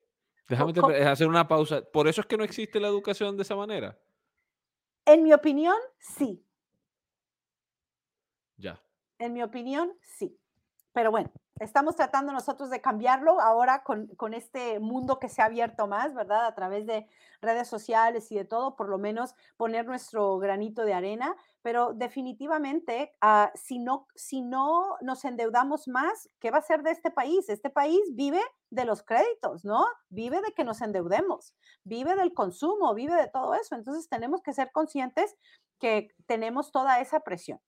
[0.48, 0.72] Déjame
[1.05, 1.83] hacer una pausa.
[1.83, 3.98] Por eso es que no existe la educación de esa manera.
[5.05, 6.44] en mi opinión, sí.
[8.57, 8.81] Ya.
[9.18, 10.38] En mi opinión, sí.
[10.96, 11.30] Pero bueno,
[11.61, 16.14] estamos tratando nosotros de cambiarlo ahora con, con este mundo que se ha abierto más,
[16.14, 16.46] ¿verdad?
[16.46, 17.06] A través de
[17.42, 21.37] redes sociales y de todo, por lo menos poner nuestro granito de arena.
[21.61, 26.92] Pero definitivamente, ah, si, no, si no nos endeudamos más, ¿qué va a ser de
[26.92, 27.46] este país?
[27.50, 29.85] Este país vive de los créditos, ¿no?
[30.09, 31.54] Vive de que nos endeudemos,
[31.85, 33.74] vive del consumo, vive de todo eso.
[33.74, 35.37] Entonces tenemos que ser conscientes
[35.78, 37.61] que tenemos toda esa presión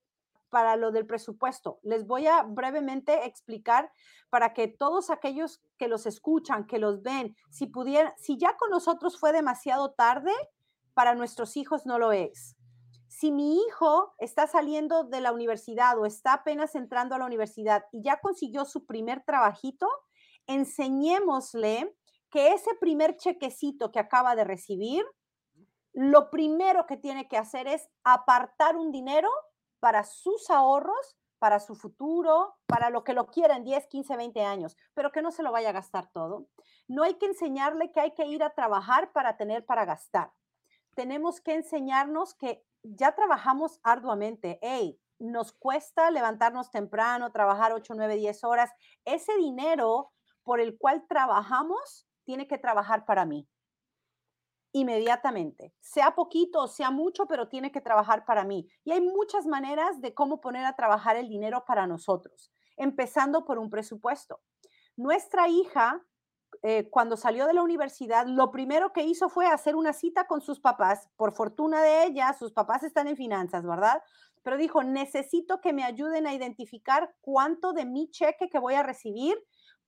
[0.50, 1.78] para lo del presupuesto.
[1.82, 3.92] Les voy a brevemente explicar
[4.30, 8.70] para que todos aquellos que los escuchan, que los ven, si pudieran, si ya con
[8.70, 10.32] nosotros fue demasiado tarde,
[10.94, 12.56] para nuestros hijos no lo es.
[13.08, 17.84] Si mi hijo está saliendo de la universidad o está apenas entrando a la universidad
[17.92, 19.88] y ya consiguió su primer trabajito,
[20.46, 21.94] enseñémosle
[22.30, 25.04] que ese primer chequecito que acaba de recibir,
[25.92, 29.30] lo primero que tiene que hacer es apartar un dinero
[29.80, 34.42] para sus ahorros, para su futuro, para lo que lo quiera en 10, 15, 20
[34.42, 36.48] años, pero que no se lo vaya a gastar todo.
[36.88, 40.32] No hay que enseñarle que hay que ir a trabajar para tener para gastar.
[40.94, 44.58] Tenemos que enseñarnos que ya trabajamos arduamente.
[44.62, 48.70] Hey, nos cuesta levantarnos temprano, trabajar 8, 9, 10 horas.
[49.04, 50.12] Ese dinero
[50.42, 53.48] por el cual trabajamos tiene que trabajar para mí
[54.72, 58.68] inmediatamente, sea poquito o sea mucho, pero tiene que trabajar para mí.
[58.84, 63.58] Y hay muchas maneras de cómo poner a trabajar el dinero para nosotros, empezando por
[63.58, 64.40] un presupuesto.
[64.96, 66.04] Nuestra hija,
[66.62, 70.40] eh, cuando salió de la universidad, lo primero que hizo fue hacer una cita con
[70.40, 71.08] sus papás.
[71.16, 74.02] Por fortuna de ella, sus papás están en finanzas, ¿verdad?
[74.42, 78.82] Pero dijo, necesito que me ayuden a identificar cuánto de mi cheque que voy a
[78.82, 79.36] recibir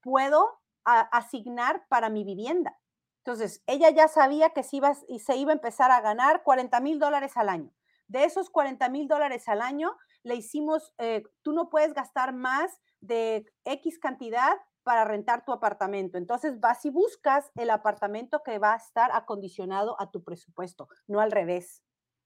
[0.00, 2.79] puedo asignar para mi vivienda.
[3.24, 6.80] Entonces, ella ya sabía que se iba, y se iba a empezar a ganar 40
[6.80, 7.72] mil dólares al año.
[8.08, 12.80] De esos 40 mil dólares al año, le hicimos, eh, tú no puedes gastar más
[13.00, 16.18] de X cantidad para rentar tu apartamento.
[16.18, 21.20] Entonces, vas y buscas el apartamento que va a estar acondicionado a tu presupuesto, no
[21.20, 21.82] al revés.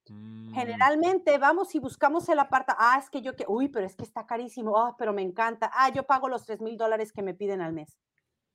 [0.08, 2.84] Mm, Generalmente vamos y buscamos el apartamento.
[2.86, 4.78] Ah, es que yo que, uy, pero es que está carísimo.
[4.78, 5.70] Ah, pero me encanta.
[5.74, 7.98] Ah, yo pago los 3 mil dólares que me piden al mes.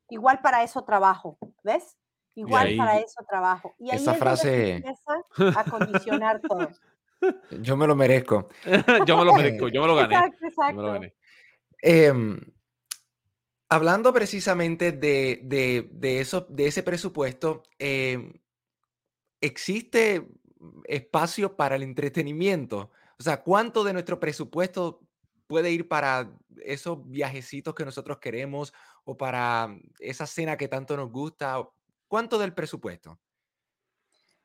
[0.10, 1.98] Igual para eso trabajo, ¿ves?
[2.36, 3.76] Igual ahí- para eso trabajo.
[3.80, 6.70] Y ahí Esa es frase- empieza a condicionar todo.
[7.62, 8.48] Yo me lo merezco.
[9.06, 10.16] yo me lo merezco, yo me lo gané.
[10.16, 10.94] Exacto, Yo me lo exacto.
[10.94, 11.16] gané.
[11.82, 12.40] Em,
[13.70, 18.32] hablando precisamente de, de- de eso, de ese presupuesto, em,
[19.42, 20.28] ¿existe
[20.86, 22.92] espacio para el entretenimiento?
[23.20, 25.02] O sea, ¿cuánto de nuestro presupuesto
[25.48, 26.32] puede ir para
[26.64, 31.62] esos viajecitos que nosotros queremos o para esa cena que tanto nos gusta?
[32.10, 33.20] ¿Cuánto del presupuesto?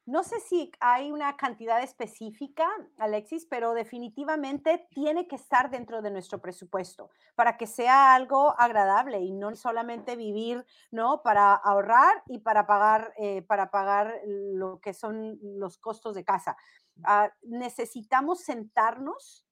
[0.07, 6.11] No sé si hay una cantidad específica, Alexis, pero definitivamente tiene que estar dentro de
[6.11, 11.23] nuestro presupuesto para que sea algo agradable y no solamente vivir, ¿no?
[11.23, 16.55] Para ahorrar y para pagar, eh, para pagar lo que son los costos de casa.
[17.03, 19.47] Ah, necesitamos sentarnos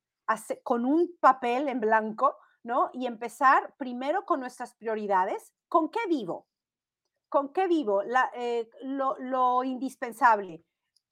[0.62, 2.90] con un papel en blanco, ¿no?
[2.92, 5.54] Y empezar primero con nuestras prioridades.
[5.66, 6.46] ¿Con qué vivo?
[7.32, 8.02] ¿Con qué vivo?
[8.34, 10.62] Eh, lo, indispensable.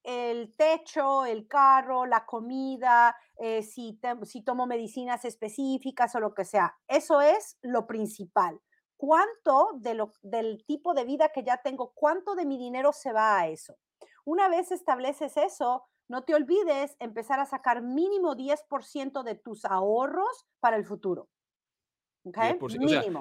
[0.03, 3.99] El techo, el carro, la comida, eh, si,
[4.45, 6.77] tomo medicinas específicas o lo que sea.
[6.87, 8.61] Eso es lo principal.
[8.99, 13.49] ¿Cuánto del tipo de vida que ya tengo, cuánto de mi dinero se va a
[13.49, 13.79] eso?
[14.27, 20.47] Una vez estableces eso, no te olvides empezar a sacar mínimo 10% de tus ahorros
[20.61, 21.31] para el futuro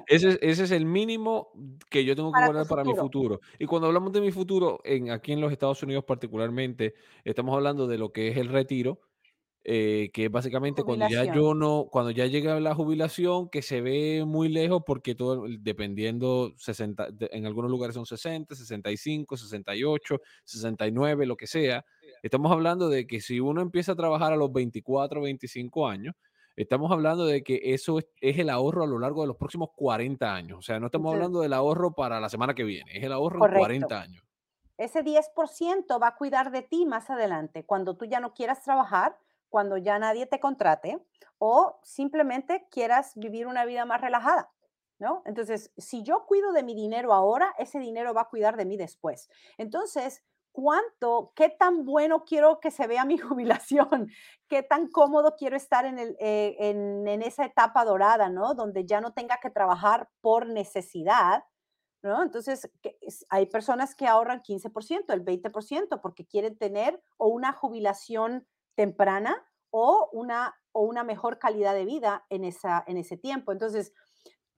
[0.08, 1.52] ese, es el mínimo
[1.90, 3.40] que yo tengo que guardar para mi futuro.
[3.58, 7.88] Y cuando hablamos de mi futuro, en, aquí en los Estados Unidos particularmente, estamos hablando
[7.88, 9.00] de lo que es el retiro,
[9.66, 13.82] eh, que es básicamente cuando ya yo no, cuando ya llega la jubilación, que se
[13.82, 21.26] ve muy lejos porque todo, dependiendo, 60, en algunos lugares son 60, 65, 68, 69,
[21.26, 21.86] lo que sea.
[22.24, 26.16] Estamos hablando de que si uno empieza a trabajar a los 24, 25 años,
[26.60, 30.36] Estamos hablando de que eso es, el ahorro a lo largo de los próximos 40
[30.36, 30.60] años.
[30.60, 33.46] O sea, no estamos hablando del ahorro para la semana que viene, es el ahorro
[33.46, 34.26] en 40 años.
[34.78, 39.18] Ese 10% va a cuidar de ti más adelante, cuando tú ya no quieras trabajar,
[39.48, 41.02] cuando ya nadie te contrate
[41.38, 44.52] o simplemente quieras vivir una vida más relajada.
[45.00, 45.22] ¿No?
[45.26, 48.76] Entonces, si yo cuido de mi dinero ahora, ese dinero va a cuidar de mí
[48.76, 49.30] después.
[49.58, 50.26] Entonces,
[50.60, 54.12] cuánto, qué tan bueno quiero que se vea mi jubilación,
[54.48, 58.54] qué tan cómodo quiero estar eh, en, esa etapa dorada, ¿no?
[58.54, 61.46] Donde ya no tenga que trabajar por necesidad,
[62.04, 62.22] ¿no?
[62.24, 62.70] Entonces,
[63.30, 68.46] hay personas que ahorran 15%, el 20%, porque quieren tener o una jubilación
[68.76, 73.54] temprana o una, o una mejor calidad de vida en, en ese tiempo.
[73.54, 73.94] Entonces,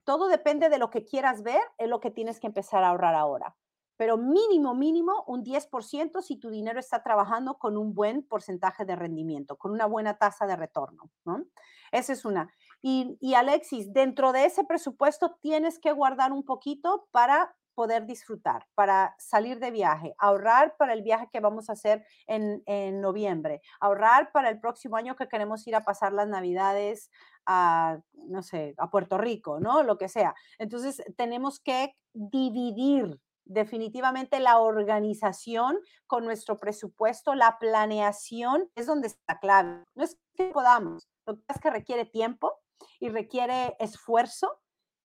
[0.04, 3.14] todo depende de lo que quieras ver, es lo que tienes que empezar a ahorrar
[3.14, 3.56] ahora
[4.02, 8.96] pero mínimo, mínimo un 10% si tu dinero está trabajando con un buen porcentaje de
[8.96, 11.08] rendimiento, con una buena tasa de retorno.
[11.24, 11.44] ¿no?
[11.92, 12.52] Esa es una.
[12.80, 18.66] Y, y, Alexis, dentro de ese presupuesto tienes que guardar un poquito para poder disfrutar,
[18.74, 23.62] para salir de viaje, ahorrar para el viaje que vamos a hacer en, en noviembre,
[23.78, 27.08] ahorrar para el próximo año que queremos ir a pasar las navidades
[27.46, 29.84] a, no sé, a Puerto Rico, ¿no?
[29.84, 30.34] Lo que sea.
[30.58, 39.38] Entonces, tenemos que dividir definitivamente la organización con nuestro presupuesto, la planeación es donde está
[39.38, 39.84] clave.
[39.94, 42.52] No es que podamos, lo que es que requiere tiempo
[43.00, 44.58] y requiere esfuerzo.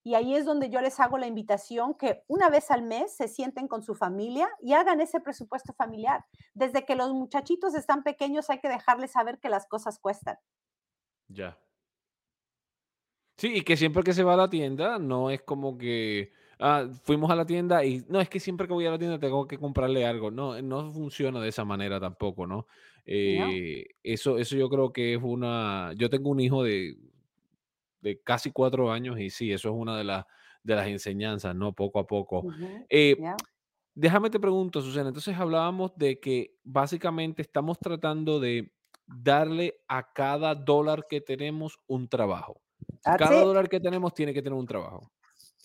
[0.04, 3.28] Y ahí es donde yo les hago la invitación que una vez al mes se
[3.28, 6.26] sienten con su familia y hagan ese presupuesto familiar.
[6.54, 10.38] Desde que los muchachitos están pequeños hay que dejarles saber que las cosas cuestan.
[11.28, 11.60] Ya.
[13.38, 16.88] Sí, y que siempre que se va a la tienda no es como que ah,
[17.04, 19.48] fuimos a la tienda y no, es que siempre que voy a la tienda tengo
[19.48, 20.32] que comprarle algo.
[20.32, 22.68] No, no funciona de esa manera tampoco, ¿no?
[23.06, 25.94] Eh, eso, eso yo creo que es una.
[25.96, 26.98] Yo tengo un hijo de,
[28.02, 30.26] de casi cuatro años y sí, eso es una de, las
[30.64, 31.74] de las enseñanzas, ¿no?
[31.74, 32.46] Poco a poco.
[32.90, 33.16] Eh,
[33.96, 38.74] déjame te pregunto, Susana, entonces hablábamos de que básicamente estamos tratando de
[39.06, 42.62] darle a cada dólar que tenemos un trabajo.
[43.04, 45.10] Cada dólar que tenemos tiene que tener un trabajo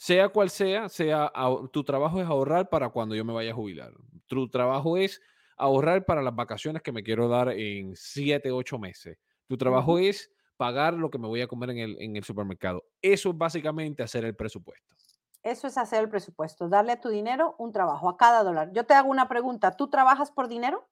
[0.02, 1.32] sea cual sea, sea
[1.70, 3.92] tu trabajo es ahorrar para cuando yo me vaya a jubilar.
[4.26, 5.22] Tu trabajo es
[5.56, 9.16] ahorrar para las vacaciones que me quiero dar en siete, ocho meses.
[9.46, 12.82] Tu trabajo es pagar lo que me voy a comer en el, en el supermercado.
[13.00, 14.92] Eso es básicamente hacer el presupuesto.
[15.40, 18.72] Eso es hacer el presupuesto, darle a tu dinero un trabajo, a cada dólar.
[18.72, 20.84] Yo te hago una pregunta, ¿tú trabajas por dinero?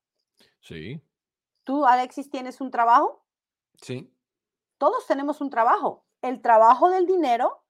[0.60, 1.02] Sí.
[1.64, 3.26] ¿Tú, Alexis, tienes un trabajo?
[3.74, 4.14] Sí.
[4.78, 6.06] Todos tenemos un trabajo.
[6.22, 7.64] El trabajo del dinero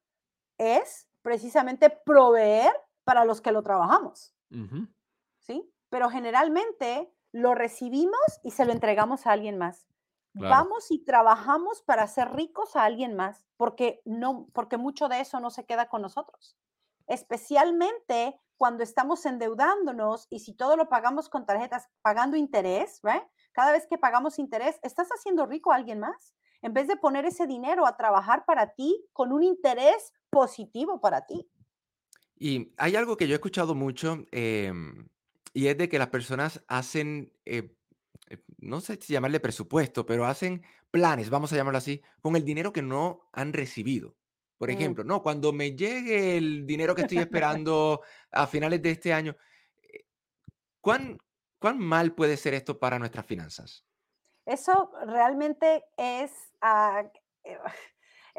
[0.58, 2.72] es precisamente proveer
[3.04, 4.34] para los que lo trabajamos.
[5.38, 5.72] ¿Sí?
[5.88, 9.86] Pero generalmente lo recibimos y se lo entregamos a alguien más.
[10.32, 15.40] Vamos y trabajamos para ser ricos a alguien más, porque no, porque mucho de eso
[15.40, 16.56] no se queda con nosotros.
[17.08, 23.24] Especialmente cuando estamos endeudándonos y si todo lo pagamos con tarjetas, pagando interés, ¿right?
[23.52, 27.24] Cada vez que pagamos interés, estás haciendo rico a alguien más en vez de poner
[27.24, 31.50] ese dinero a trabajar para ti con un interés positivo para ti.
[32.36, 35.08] Y hay algo que yo he escuchado mucho em,
[35.52, 37.76] y es de que las personas hacen, eh,
[38.30, 42.44] eh, no sé si llamarle presupuesto, pero hacen planes, vamos a llamarlo así, con el
[42.44, 44.16] dinero que no han recibido.
[44.58, 44.72] Por Mm.
[44.72, 49.36] ejemplo, no, cuando me llegue el dinero que estoy esperando a finales de este año,
[49.82, 50.04] eh,
[50.80, 51.18] ¿cuán,
[51.58, 53.86] cuán mal puede ser esto para nuestras finanzas?
[54.46, 56.32] Eso realmente es,
[57.44, 57.58] eh,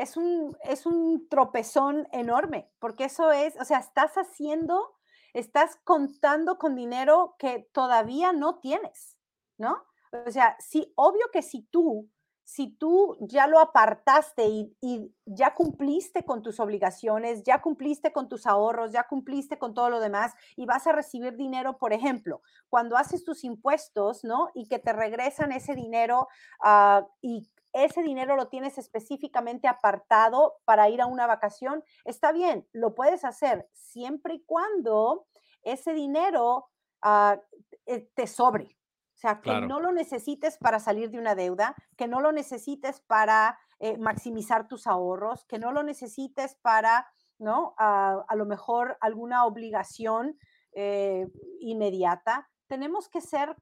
[0.02, 4.96] es un, es un tropezón enorme, porque eso es, o sea, estás haciendo,
[5.34, 9.18] estás contando con dinero que todavía no tienes,
[9.58, 9.84] ¿no?
[10.26, 12.10] O sea, sí, obvio que si tú,
[12.44, 14.46] si tú ya lo apartaste
[14.82, 19.90] y, ya cumpliste con tus obligaciones, ya cumpliste con tus ahorros, ya cumpliste con todo
[19.90, 24.50] lo demás y vas a recibir dinero, por ejemplo, cuando haces tus impuestos, ¿no?
[24.54, 26.28] Y que te regresan ese dinero
[26.60, 32.68] ah, y ese dinero lo tienes específicamente apartado para ir a una vacación, está bien,
[32.74, 35.28] lo puedes hacer siempre y cuando
[35.64, 36.70] ese dinero
[37.02, 37.40] ah,
[37.86, 38.78] eh, te sobre.
[39.14, 39.68] O sea, que Claro.
[39.68, 44.68] no lo necesites para salir de una deuda, que no lo necesites para eh, maximizar
[44.68, 47.08] tus ahorros, que no lo necesites para,
[47.38, 47.76] ¿no?
[47.78, 50.38] Ah, a lo mejor alguna obligación
[50.74, 51.28] eh,
[51.60, 52.50] inmediata.
[52.68, 53.56] Tenemos que ser,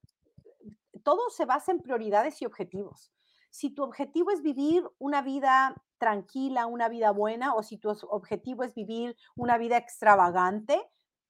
[1.03, 3.11] todo se basa en prioridades y objetivos.
[3.49, 8.63] Si tu objetivo es vivir una vida tranquila, una vida buena, o si tu objetivo
[8.63, 10.81] es vivir una vida extravagante,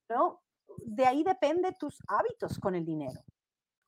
[0.09, 0.41] ¿no?
[0.85, 3.19] De ahí depende tus hábitos con el dinero.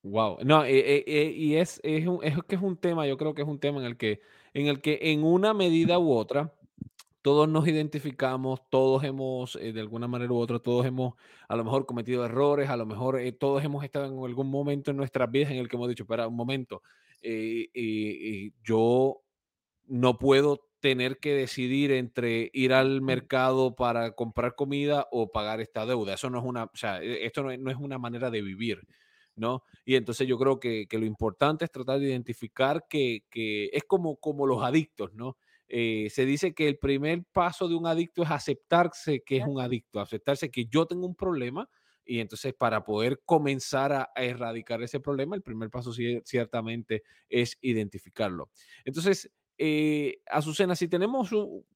[0.03, 0.39] Wow.
[0.43, 3.43] No, eh, eh, eh, y es, es, es que es un tema, yo creo que
[3.43, 4.21] es un tema en el que,
[4.53, 6.53] en el que en una medida u otra,
[7.21, 11.13] todos nos identificamos, todos hemos, de alguna manera u otra, todos hemos
[11.47, 14.97] a lo mejor cometido errores, a lo mejor todos hemos estado en algún momento en
[14.97, 16.81] nuestras vidas en el que hemos dicho, espera un momento,
[17.21, 19.21] eh, eh, eh, yo
[19.85, 25.85] no puedo tener que decidir entre ir al mercado para comprar comida o pagar esta
[25.85, 26.15] deuda.
[26.15, 28.41] Eso no es una, o sea, e- esto no es, no es una manera de
[28.41, 28.81] vivir,
[29.35, 29.63] ¿no?
[29.85, 33.83] Y entonces yo creo que, que lo importante es tratar de identificar que, que es
[33.85, 35.37] como, como los adictos, ¿no?
[35.67, 39.61] Eh, se dice que el primer paso de un adicto es aceptarse que es un
[39.61, 41.69] adicto, aceptarse que yo tengo un problema
[42.05, 47.57] y entonces para poder comenzar a, erradicar ese problema, el primer paso cier- ciertamente es
[47.61, 48.49] identificarlo.
[48.85, 51.31] Entonces, eh, Azucena, si tenemos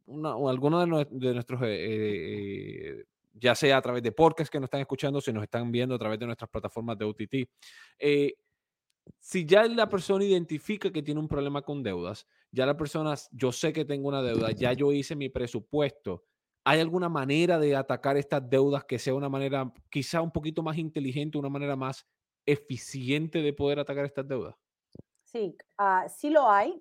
[0.06, 3.04] una- o alguno de, de nuestros, eh,
[3.34, 6.00] ya sea a través de podcasts que nos están escuchando, si nos están viendo a
[6.00, 7.50] través de nuestras plataformas de OTT,
[8.00, 8.36] eh,
[9.20, 13.52] si ya la persona identifica que tiene un problema con deudas, ya la persona, yo
[13.52, 16.24] sé que tengo una deuda, ya yo hice mi presupuesto,
[16.66, 20.78] ¿hay alguna manera de atacar estas deudas que sea una manera quizá un poquito más
[20.78, 22.06] inteligente, una manera más
[22.46, 24.56] eficiente de poder atacar estas deudas?
[25.24, 26.80] Sí, ah, sí lo hay.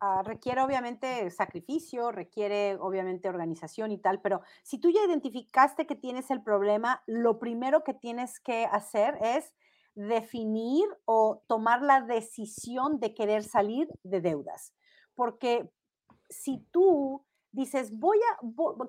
[0.00, 5.94] Ah, requiere obviamente sacrificio, requiere obviamente organización y tal, pero si tú ya identificaste que
[5.94, 9.52] tienes el problema, lo primero que tienes que hacer es
[9.94, 14.72] definir o tomar la decisión de querer salir de deudas.
[15.14, 15.70] Porque
[16.30, 18.38] si tú dices, voy a,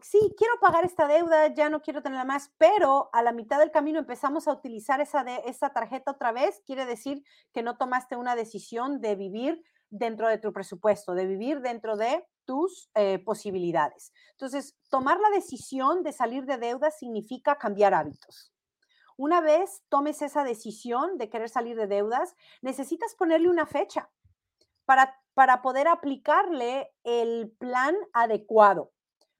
[0.01, 3.72] sí, quiero pagar esta deuda, ya no quiero tenerla más, pero a la mitad del
[3.72, 8.16] camino empezamos a utilizar esa, de, esa tarjeta otra vez, quiere decir que no tomaste
[8.16, 14.14] una decisión de vivir dentro de tu presupuesto, de vivir dentro de tus eh, posibilidades.
[14.32, 18.53] Entonces, tomar la decisión de salir de deuda significa cambiar hábitos.
[19.18, 24.09] Una vez tomes esa decisión de querer salir de deudas, necesitas ponerle una fecha
[24.86, 28.91] para, para poder aplicarle el plan adecuado.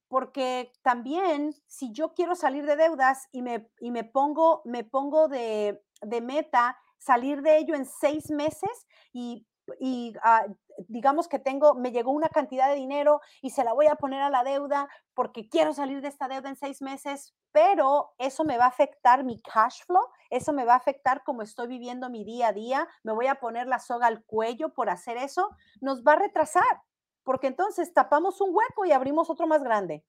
[0.08, 5.28] Porque también si yo quiero salir de deudas y me, y me pongo, me pongo
[5.28, 9.48] de, de meta salir de ello en seis meses y,
[9.80, 10.46] y ah,
[10.88, 14.22] digamos que tengo, me llegó una cantidad de dinero y se la voy a poner
[14.22, 18.58] a la deuda porque quiero salir de esta deuda en seis meses, pero eso me
[18.58, 22.24] va a afectar mi cash flow, eso me va a afectar cómo estoy viviendo mi
[22.24, 25.50] día a día, me voy a poner la soga al cuello por hacer eso,
[25.82, 26.82] nos va a retrasar,
[27.24, 30.06] porque entonces tapamos un hueco y abrimos otro más grande,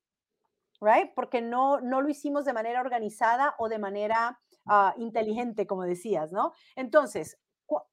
[0.81, 1.13] right?
[1.15, 6.33] Porque no, no lo hicimos de manera organizada o de manera uh, inteligente, como decías,
[6.33, 6.53] ¿no?
[6.77, 7.39] Entonces,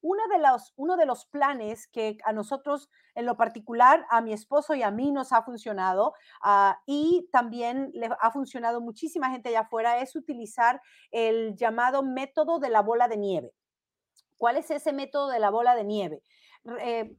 [0.00, 4.32] una de los, uno de los planes que a nosotros, en lo particular, a mi
[4.32, 6.14] esposo y a mí nos ha funcionado
[6.44, 12.58] uh, y también le ha funcionado muchísima gente allá afuera es utilizar el llamado método
[12.58, 13.54] de la bola de nieve.
[14.36, 16.22] ¿Cuál es ese método de la bola de nieve?
[16.80, 17.16] Eh,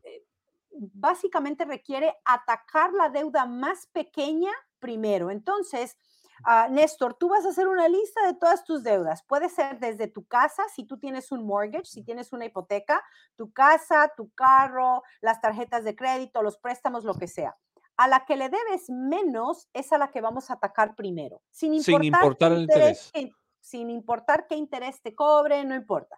[0.72, 5.30] básicamente requiere atacar la deuda más pequeña primero.
[5.30, 5.98] Entonces,
[6.46, 9.24] uh, Néstor, tú vas a hacer una lista de todas tus deudas.
[9.24, 13.04] Puede ser desde tu casa, si tú tienes un mortgage, si tienes una hipoteca,
[13.36, 17.56] tu casa, tu carro, las tarjetas de crédito, los préstamos, lo que sea.
[17.98, 21.74] A la que le debes menos es a la que vamos a atacar primero, sin
[21.74, 23.12] importar, sin importar el interés.
[23.14, 23.36] interés.
[23.62, 26.18] Sin importar qué interés te cobre, no importa.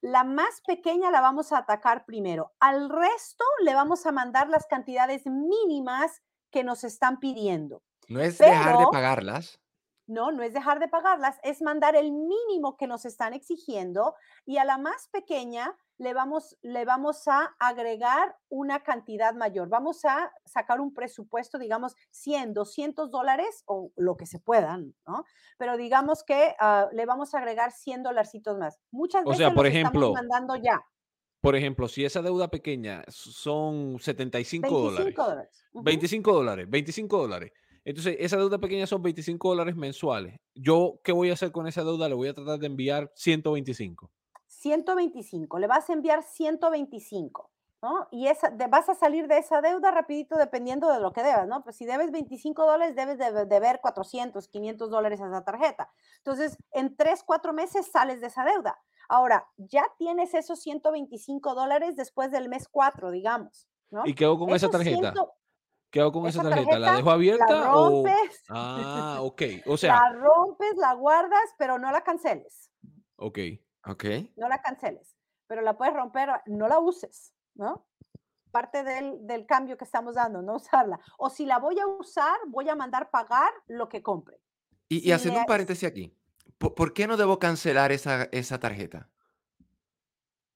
[0.00, 2.52] La más pequeña la vamos a atacar primero.
[2.60, 7.82] Al resto le vamos a mandar las cantidades mínimas que nos están pidiendo.
[8.08, 9.60] No es dejar de pagarlas.
[10.08, 14.58] No, no es dejar de pagarlas, es mandar el mínimo que nos están exigiendo y
[14.58, 19.68] a la más pequeña le vamos, le vamos a agregar una cantidad mayor.
[19.68, 25.24] Vamos a sacar un presupuesto, digamos, 100, 200 dólares o lo que se puedan, ¿no?
[25.58, 28.78] Pero digamos que ah, le vamos a agregar 100 dolarcitos más.
[28.92, 30.84] Muchas O veces sea, por los estamos ejemplo, mandando ya,
[31.40, 35.14] Por ejemplo, si esa deuda pequeña son 75 dólares.
[35.16, 35.64] 25 dólares.
[35.72, 35.84] Ujú.
[35.84, 37.52] 25 dólares, 25 dólares.
[37.86, 40.40] Entonces, esa deuda pequeña son 25 dólares mensuales.
[40.56, 42.08] Yo, ¿qué voy a hacer con esa deuda?
[42.08, 44.10] Le voy a tratar de enviar 125.
[44.48, 47.50] 125, le vas a enviar 125,
[47.82, 48.08] ¿no?
[48.10, 51.46] Y esa, de- vas a salir de esa deuda rapidito dependiendo de lo que debas,
[51.46, 51.62] ¿no?
[51.62, 55.92] Pues si debes 25 dólares, debes de deber 400, 500 dólares a esa tarjeta.
[56.18, 58.78] Entonces, en 3, 4 meses sales de esa deuda.
[59.08, 64.02] Ahora, ya tienes esos 125 dólares después del mes 4, digamos, ¿no?
[64.04, 65.12] ¿Y qué hago con esa Esos tarjeta?
[65.12, 65.24] 100
[65.96, 66.78] ¿Qué hago con esa esa tarjeta?
[66.78, 67.88] ¿La dejo abierta La o...?
[67.88, 69.42] rompes, Ah, ok.
[69.66, 72.70] O sea, la rompes, la guardas, pero no la canceles.
[73.16, 73.38] ok.
[73.86, 74.04] Ok.
[74.36, 75.16] no la canceles,
[75.46, 77.86] pero la puedes romper, no la uses, ¿no?
[78.50, 81.00] Parte del, del cambio que estamos dando, no usarla.
[81.16, 84.38] O si la voy a usar, voy a mandar pagar lo que compre.
[84.90, 86.14] Y, y haciendo un paréntesis aquí,
[86.58, 89.08] ¿por, por qué no debo cancelar esa, esa tarjeta?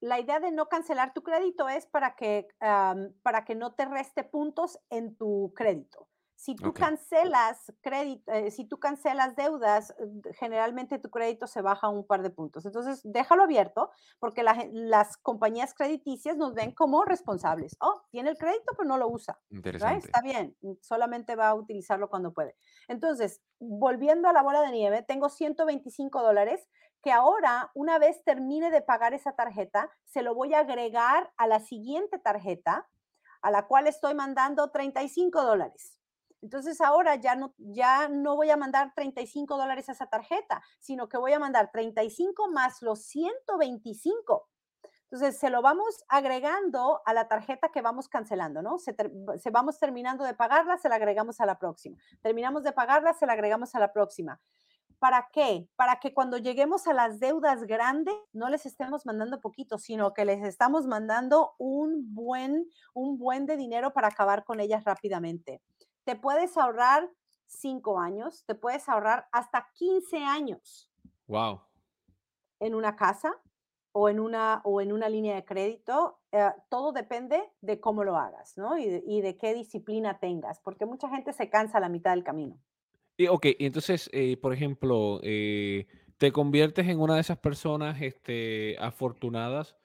[0.01, 4.25] La idea de no cancelar tu crédito es para que, para que no te reste
[4.25, 6.09] puntos en tu crédito.
[6.41, 9.95] Si tú cancelas crédito, eh, si tú cancelas deudas,
[10.39, 12.65] generalmente tu crédito se baja un par de puntos.
[12.65, 17.77] Entonces, déjalo abierto porque la las compañías crediticias nos ven como responsables.
[17.81, 19.39] Oh, tiene el crédito, pero no lo usa.
[19.51, 20.07] Interesante.
[20.07, 22.57] Está bien, solamente va a utilizarlo cuando puede.
[22.89, 26.67] Entonces, volviendo a la bola de nieve, tengo 125 dólares
[27.03, 31.47] que ahora, una vez termine de pagar esa tarjeta, se lo voy a agregar a
[31.47, 32.89] la siguiente tarjeta,
[33.43, 35.99] a la cual estoy mandando 35 dólares.
[36.43, 41.09] Entonces ahora ya no, ya no voy a mandar 35 dólares a esa tarjeta, sino
[41.09, 44.49] que voy a mandar 35 más los 125.
[45.11, 48.79] Entonces, se lo vamos agregando a la tarjeta que vamos cancelando, ¿no?
[48.79, 48.95] Se,
[49.39, 51.97] se vamos terminando de pagarla, se la agregamos a la próxima.
[52.23, 54.41] Terminamos de pagarla, se la agregamos a la próxima.
[55.01, 55.67] ¿Para qué?
[55.77, 60.27] Para que cuando lleguemos a las deudas grandes, no les estemos mandando poquito, sino que
[60.27, 65.63] les estamos mandando un buen, un buen de dinero para acabar con ellas rápidamente.
[66.05, 67.11] Te puedes ahorrar
[67.47, 70.91] cinco años, te puedes ahorrar hasta 15 años
[71.27, 71.61] Wow.
[72.61, 73.35] en una casa
[73.93, 78.17] o en una, o en una línea de crédito, eh, todo depende de cómo lo
[78.17, 78.79] hagas, ¿no?
[78.79, 82.13] Y de, y de qué disciplina tengas, porque mucha gente se cansa a la mitad
[82.13, 82.61] del camino.
[83.21, 88.01] Y, ok, y entonces, eh, por ejemplo, eh, te conviertes en una de esas personas
[88.01, 89.77] este, afortunadas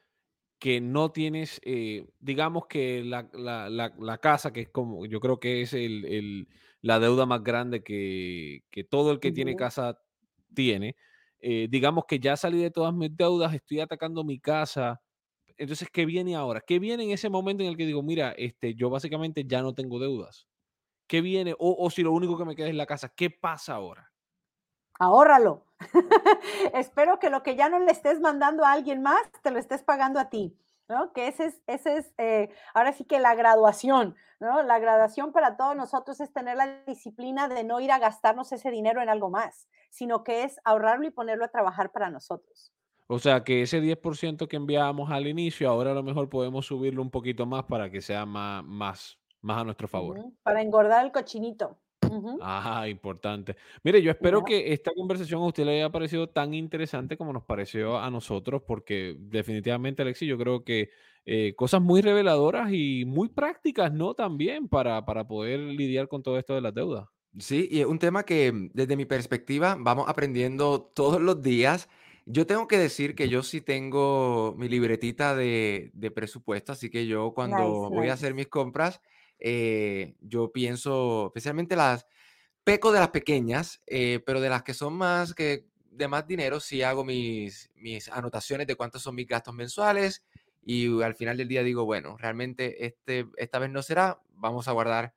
[0.60, 5.20] que no tienes, eh, digamos que la, la- la- la casa, que es como, yo
[5.22, 6.50] creo que es el, el-
[6.82, 10.00] la deuda más grande que, que todo el que tiene casa
[10.56, 10.96] tiene.
[11.42, 15.02] eh, digamos que ya salí de todas mis deudas, estoy atacando mi casa.
[15.58, 16.62] Entonces, ¿qué viene ahora?
[16.62, 19.74] ¿Qué viene en ese momento en el que digo, mira, este, yo básicamente ya no
[19.76, 20.48] tengo deudas?
[21.08, 21.54] ¿Qué viene?
[21.60, 24.12] O, o si lo único que me queda es la casa, ¿qué pasa ahora?
[25.00, 25.66] Ahórralo.
[26.74, 29.84] Espero que lo que ya no le estés mandando a alguien más, te lo estés
[29.84, 31.12] pagando a ti, ¿no?
[31.14, 34.64] Que ese es, ese es eh, ahora sí que la graduación, ¿no?
[34.64, 38.72] La graduación para todos nosotros es tener la disciplina de no ir a gastarnos ese
[38.72, 42.72] dinero en algo más, sino que es ahorrarlo y ponerlo a trabajar para nosotros.
[43.08, 47.02] O sea, que ese 10% que enviábamos al inicio, ahora a lo mejor podemos subirlo
[47.02, 50.20] un poquito más para que sea más, más, más a nuestro favor.
[50.44, 51.78] Para engordar el cochinito.
[52.02, 52.38] Ujú.
[52.42, 53.56] Ajá, importante.
[53.84, 57.44] Mire, yo espero que esta conversación a usted le haya parecido tan interesante como nos
[57.44, 60.90] pareció a nosotros, porque definitivamente, Alexis, yo creo que
[61.26, 64.14] eh, cosas muy reveladoras y muy prácticas, ¿no?
[64.14, 67.08] También para, para poder lidiar con todo esto de las deudas.
[67.38, 71.90] Sí, y es un tema que mm, desde mi perspectiva vamos aprendiendo todos los días.
[72.26, 77.06] Yo tengo que decir que yo sí tengo mi libretita de, de presupuesto, así que
[77.08, 78.36] yo cuando Nice, voy a hacer nice.
[78.36, 79.02] mis compras,
[79.40, 82.08] eh, yo pienso, especialmente las,
[82.66, 86.60] peco de las pequeñas, eh, pero de las que son más que de más dinero,
[86.60, 90.24] sí hago mis, mis anotaciones de cuántos son mis gastos mensuales
[90.62, 94.74] y al final del día digo, bueno, realmente este, esta vez no será, vamos a
[94.74, 95.14] guardar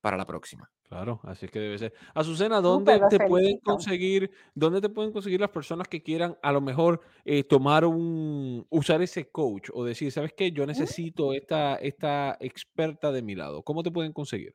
[0.00, 0.70] para la próxima.
[0.88, 1.92] Claro, así es que debe ser.
[2.14, 6.52] Azucena, ¿dónde Súper, te pueden conseguir, dónde te pueden conseguir las personas que quieran a
[6.52, 10.52] lo mejor eh, tomar un, usar ese coach o decir, ¿sabes qué?
[10.52, 13.62] Yo necesito esta, esta experta de mi lado.
[13.62, 14.54] ¿Cómo te pueden conseguir?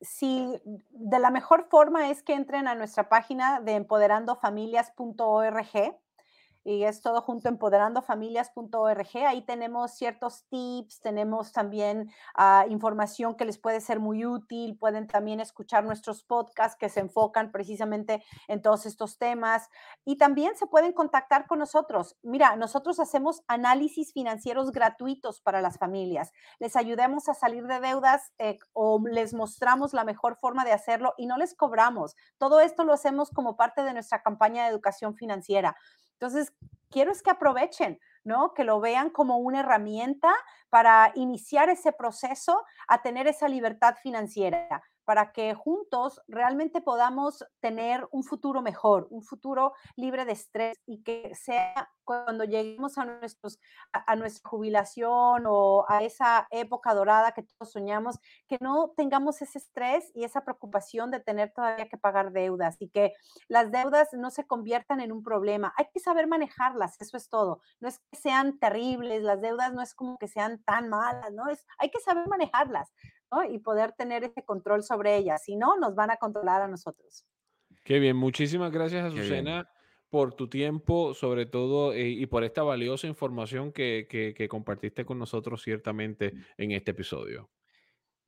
[0.00, 5.96] si de la mejor forma es que entren a nuestra página de empoderandofamilias.org.
[6.64, 9.08] y es todo junto empoderandofamilias.org.
[9.26, 15.06] Ahí tenemos ciertos tips, tenemos también uh, información que les puede ser muy útil, pueden
[15.06, 19.68] también escuchar nuestros podcasts que se enfocan precisamente en todos estos temas
[20.04, 22.16] y también se pueden contactar con nosotros.
[22.22, 28.32] Mira, nosotros hacemos análisis financieros gratuitos para las familias, les ayudamos a salir de deudas
[28.38, 32.16] eh, o les mostramos la mejor forma de hacerlo y no les cobramos.
[32.38, 35.76] Todo esto lo hacemos como parte de nuestra campaña de educación financiera.
[36.20, 36.52] Entonces,
[36.90, 38.52] quiero es que aprovechen, ¿no?
[38.54, 40.34] Que lo vean como una herramienta
[40.68, 48.06] para iniciar ese proceso a tener esa libertad financiera para que juntos realmente podamos tener
[48.10, 53.58] un futuro mejor, un futuro libre de estrés y que sea cuando lleguemos a, nuestros,
[53.92, 59.56] a, nuestra jubilación o a esa época dorada que todos soñamos, que no tengamos ese
[59.58, 63.14] estrés y esa preocupación de tener todavía que pagar deudas y que
[63.48, 65.72] las deudas no se conviertan en un problema.
[65.78, 67.60] Hay que saber manejarlas, eso es todo.
[67.80, 71.48] No es que sean terribles, las deudas no es como que sean tan malas, ¿no?
[71.48, 72.92] Es, hay que saber manejarlas.
[73.50, 75.42] Y poder tener ese control sobre ellas.
[75.44, 77.24] Si no, nos van a controlar a nosotros.
[77.84, 79.68] Qué bien, muchísimas gracias, Azucena,
[80.10, 85.18] por tu tiempo, sobre todo, eh, y por esta valiosa información que, que compartiste con
[85.18, 87.50] nosotros ciertamente en este episodio.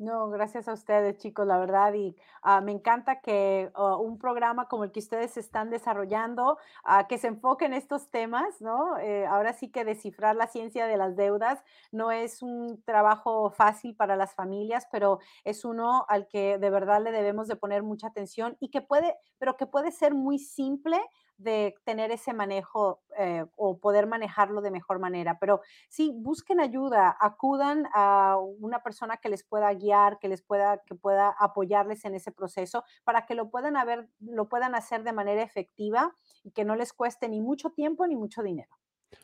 [0.00, 1.92] No, gracias a ustedes, chicos, la verdad.
[1.92, 7.06] Y uh, me encanta que uh, un programa como el que ustedes están desarrollando, uh,
[7.06, 8.96] que se enfoque en estos temas, ¿no?
[8.96, 13.94] Eh, ahora sí que descifrar la ciencia de las deudas no es un trabajo fácil
[13.94, 18.06] para las familias, pero es uno al que de verdad le debemos de poner mucha
[18.06, 20.98] atención y que puede, pero que puede ser muy simple
[21.42, 25.38] de tener ese manejo eh, o poder manejarlo de mejor manera.
[25.38, 30.82] Pero sí, busquen ayuda, acudan a una persona que les pueda guiar, que les pueda,
[30.86, 35.12] que pueda apoyarles en ese proceso para que lo puedan, haber, lo puedan hacer de
[35.12, 36.14] manera efectiva
[36.44, 38.76] y que no les cueste ni mucho tiempo ni mucho dinero.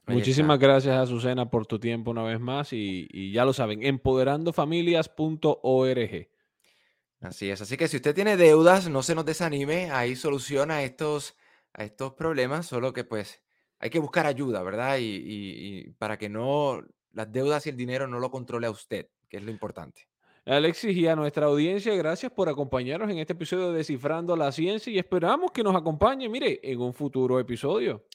[0.06, 6.28] Muchísimas gracias, Azucena, por tu tiempo una vez más y, y ya lo saben, empoderandofamilias.org.
[7.20, 11.36] Así es, así que si usted tiene deudas, no se nos desanime, ahí soluciona estos
[11.76, 13.42] a estos problemas, solo que pues
[13.78, 14.96] hay que buscar ayuda, ¿verdad?
[14.98, 19.36] Y, para que no las deudas y el dinero no lo controle a usted, que
[19.36, 20.08] es lo importante.
[20.46, 24.92] Alexis y a nuestra audiencia, gracias por acompañarnos en este episodio de Descifrando la Ciencia
[24.92, 28.06] y esperamos que nos acompañe, mire, en un futuro episodio.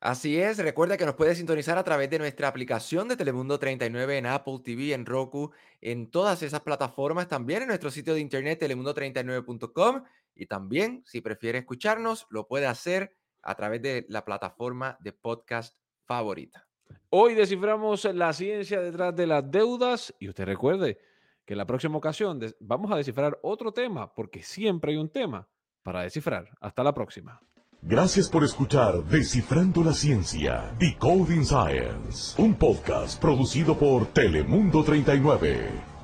[0.00, 4.18] Así es, recuerda que nos puede sintonizar a través de nuestra aplicación de Telemundo 39
[4.18, 8.60] en Apple TV, en Roku, en todas esas plataformas, también en nuestro sitio de internet
[8.60, 10.02] telemundo39.com
[10.36, 15.76] y también, si prefiere escucharnos, lo puede hacer a través de la plataforma de podcast
[16.04, 16.66] favorita.
[17.10, 20.98] Hoy desciframos la ciencia detrás de las deudas y usted recuerde
[21.44, 25.48] que en la próxima ocasión vamos a descifrar otro tema porque siempre hay un tema
[25.82, 26.50] para descifrar.
[26.60, 27.40] Hasta la próxima.
[27.82, 35.95] Gracias por escuchar Descifrando la Ciencia, Decoding Science, un podcast producido por Telemundo 39.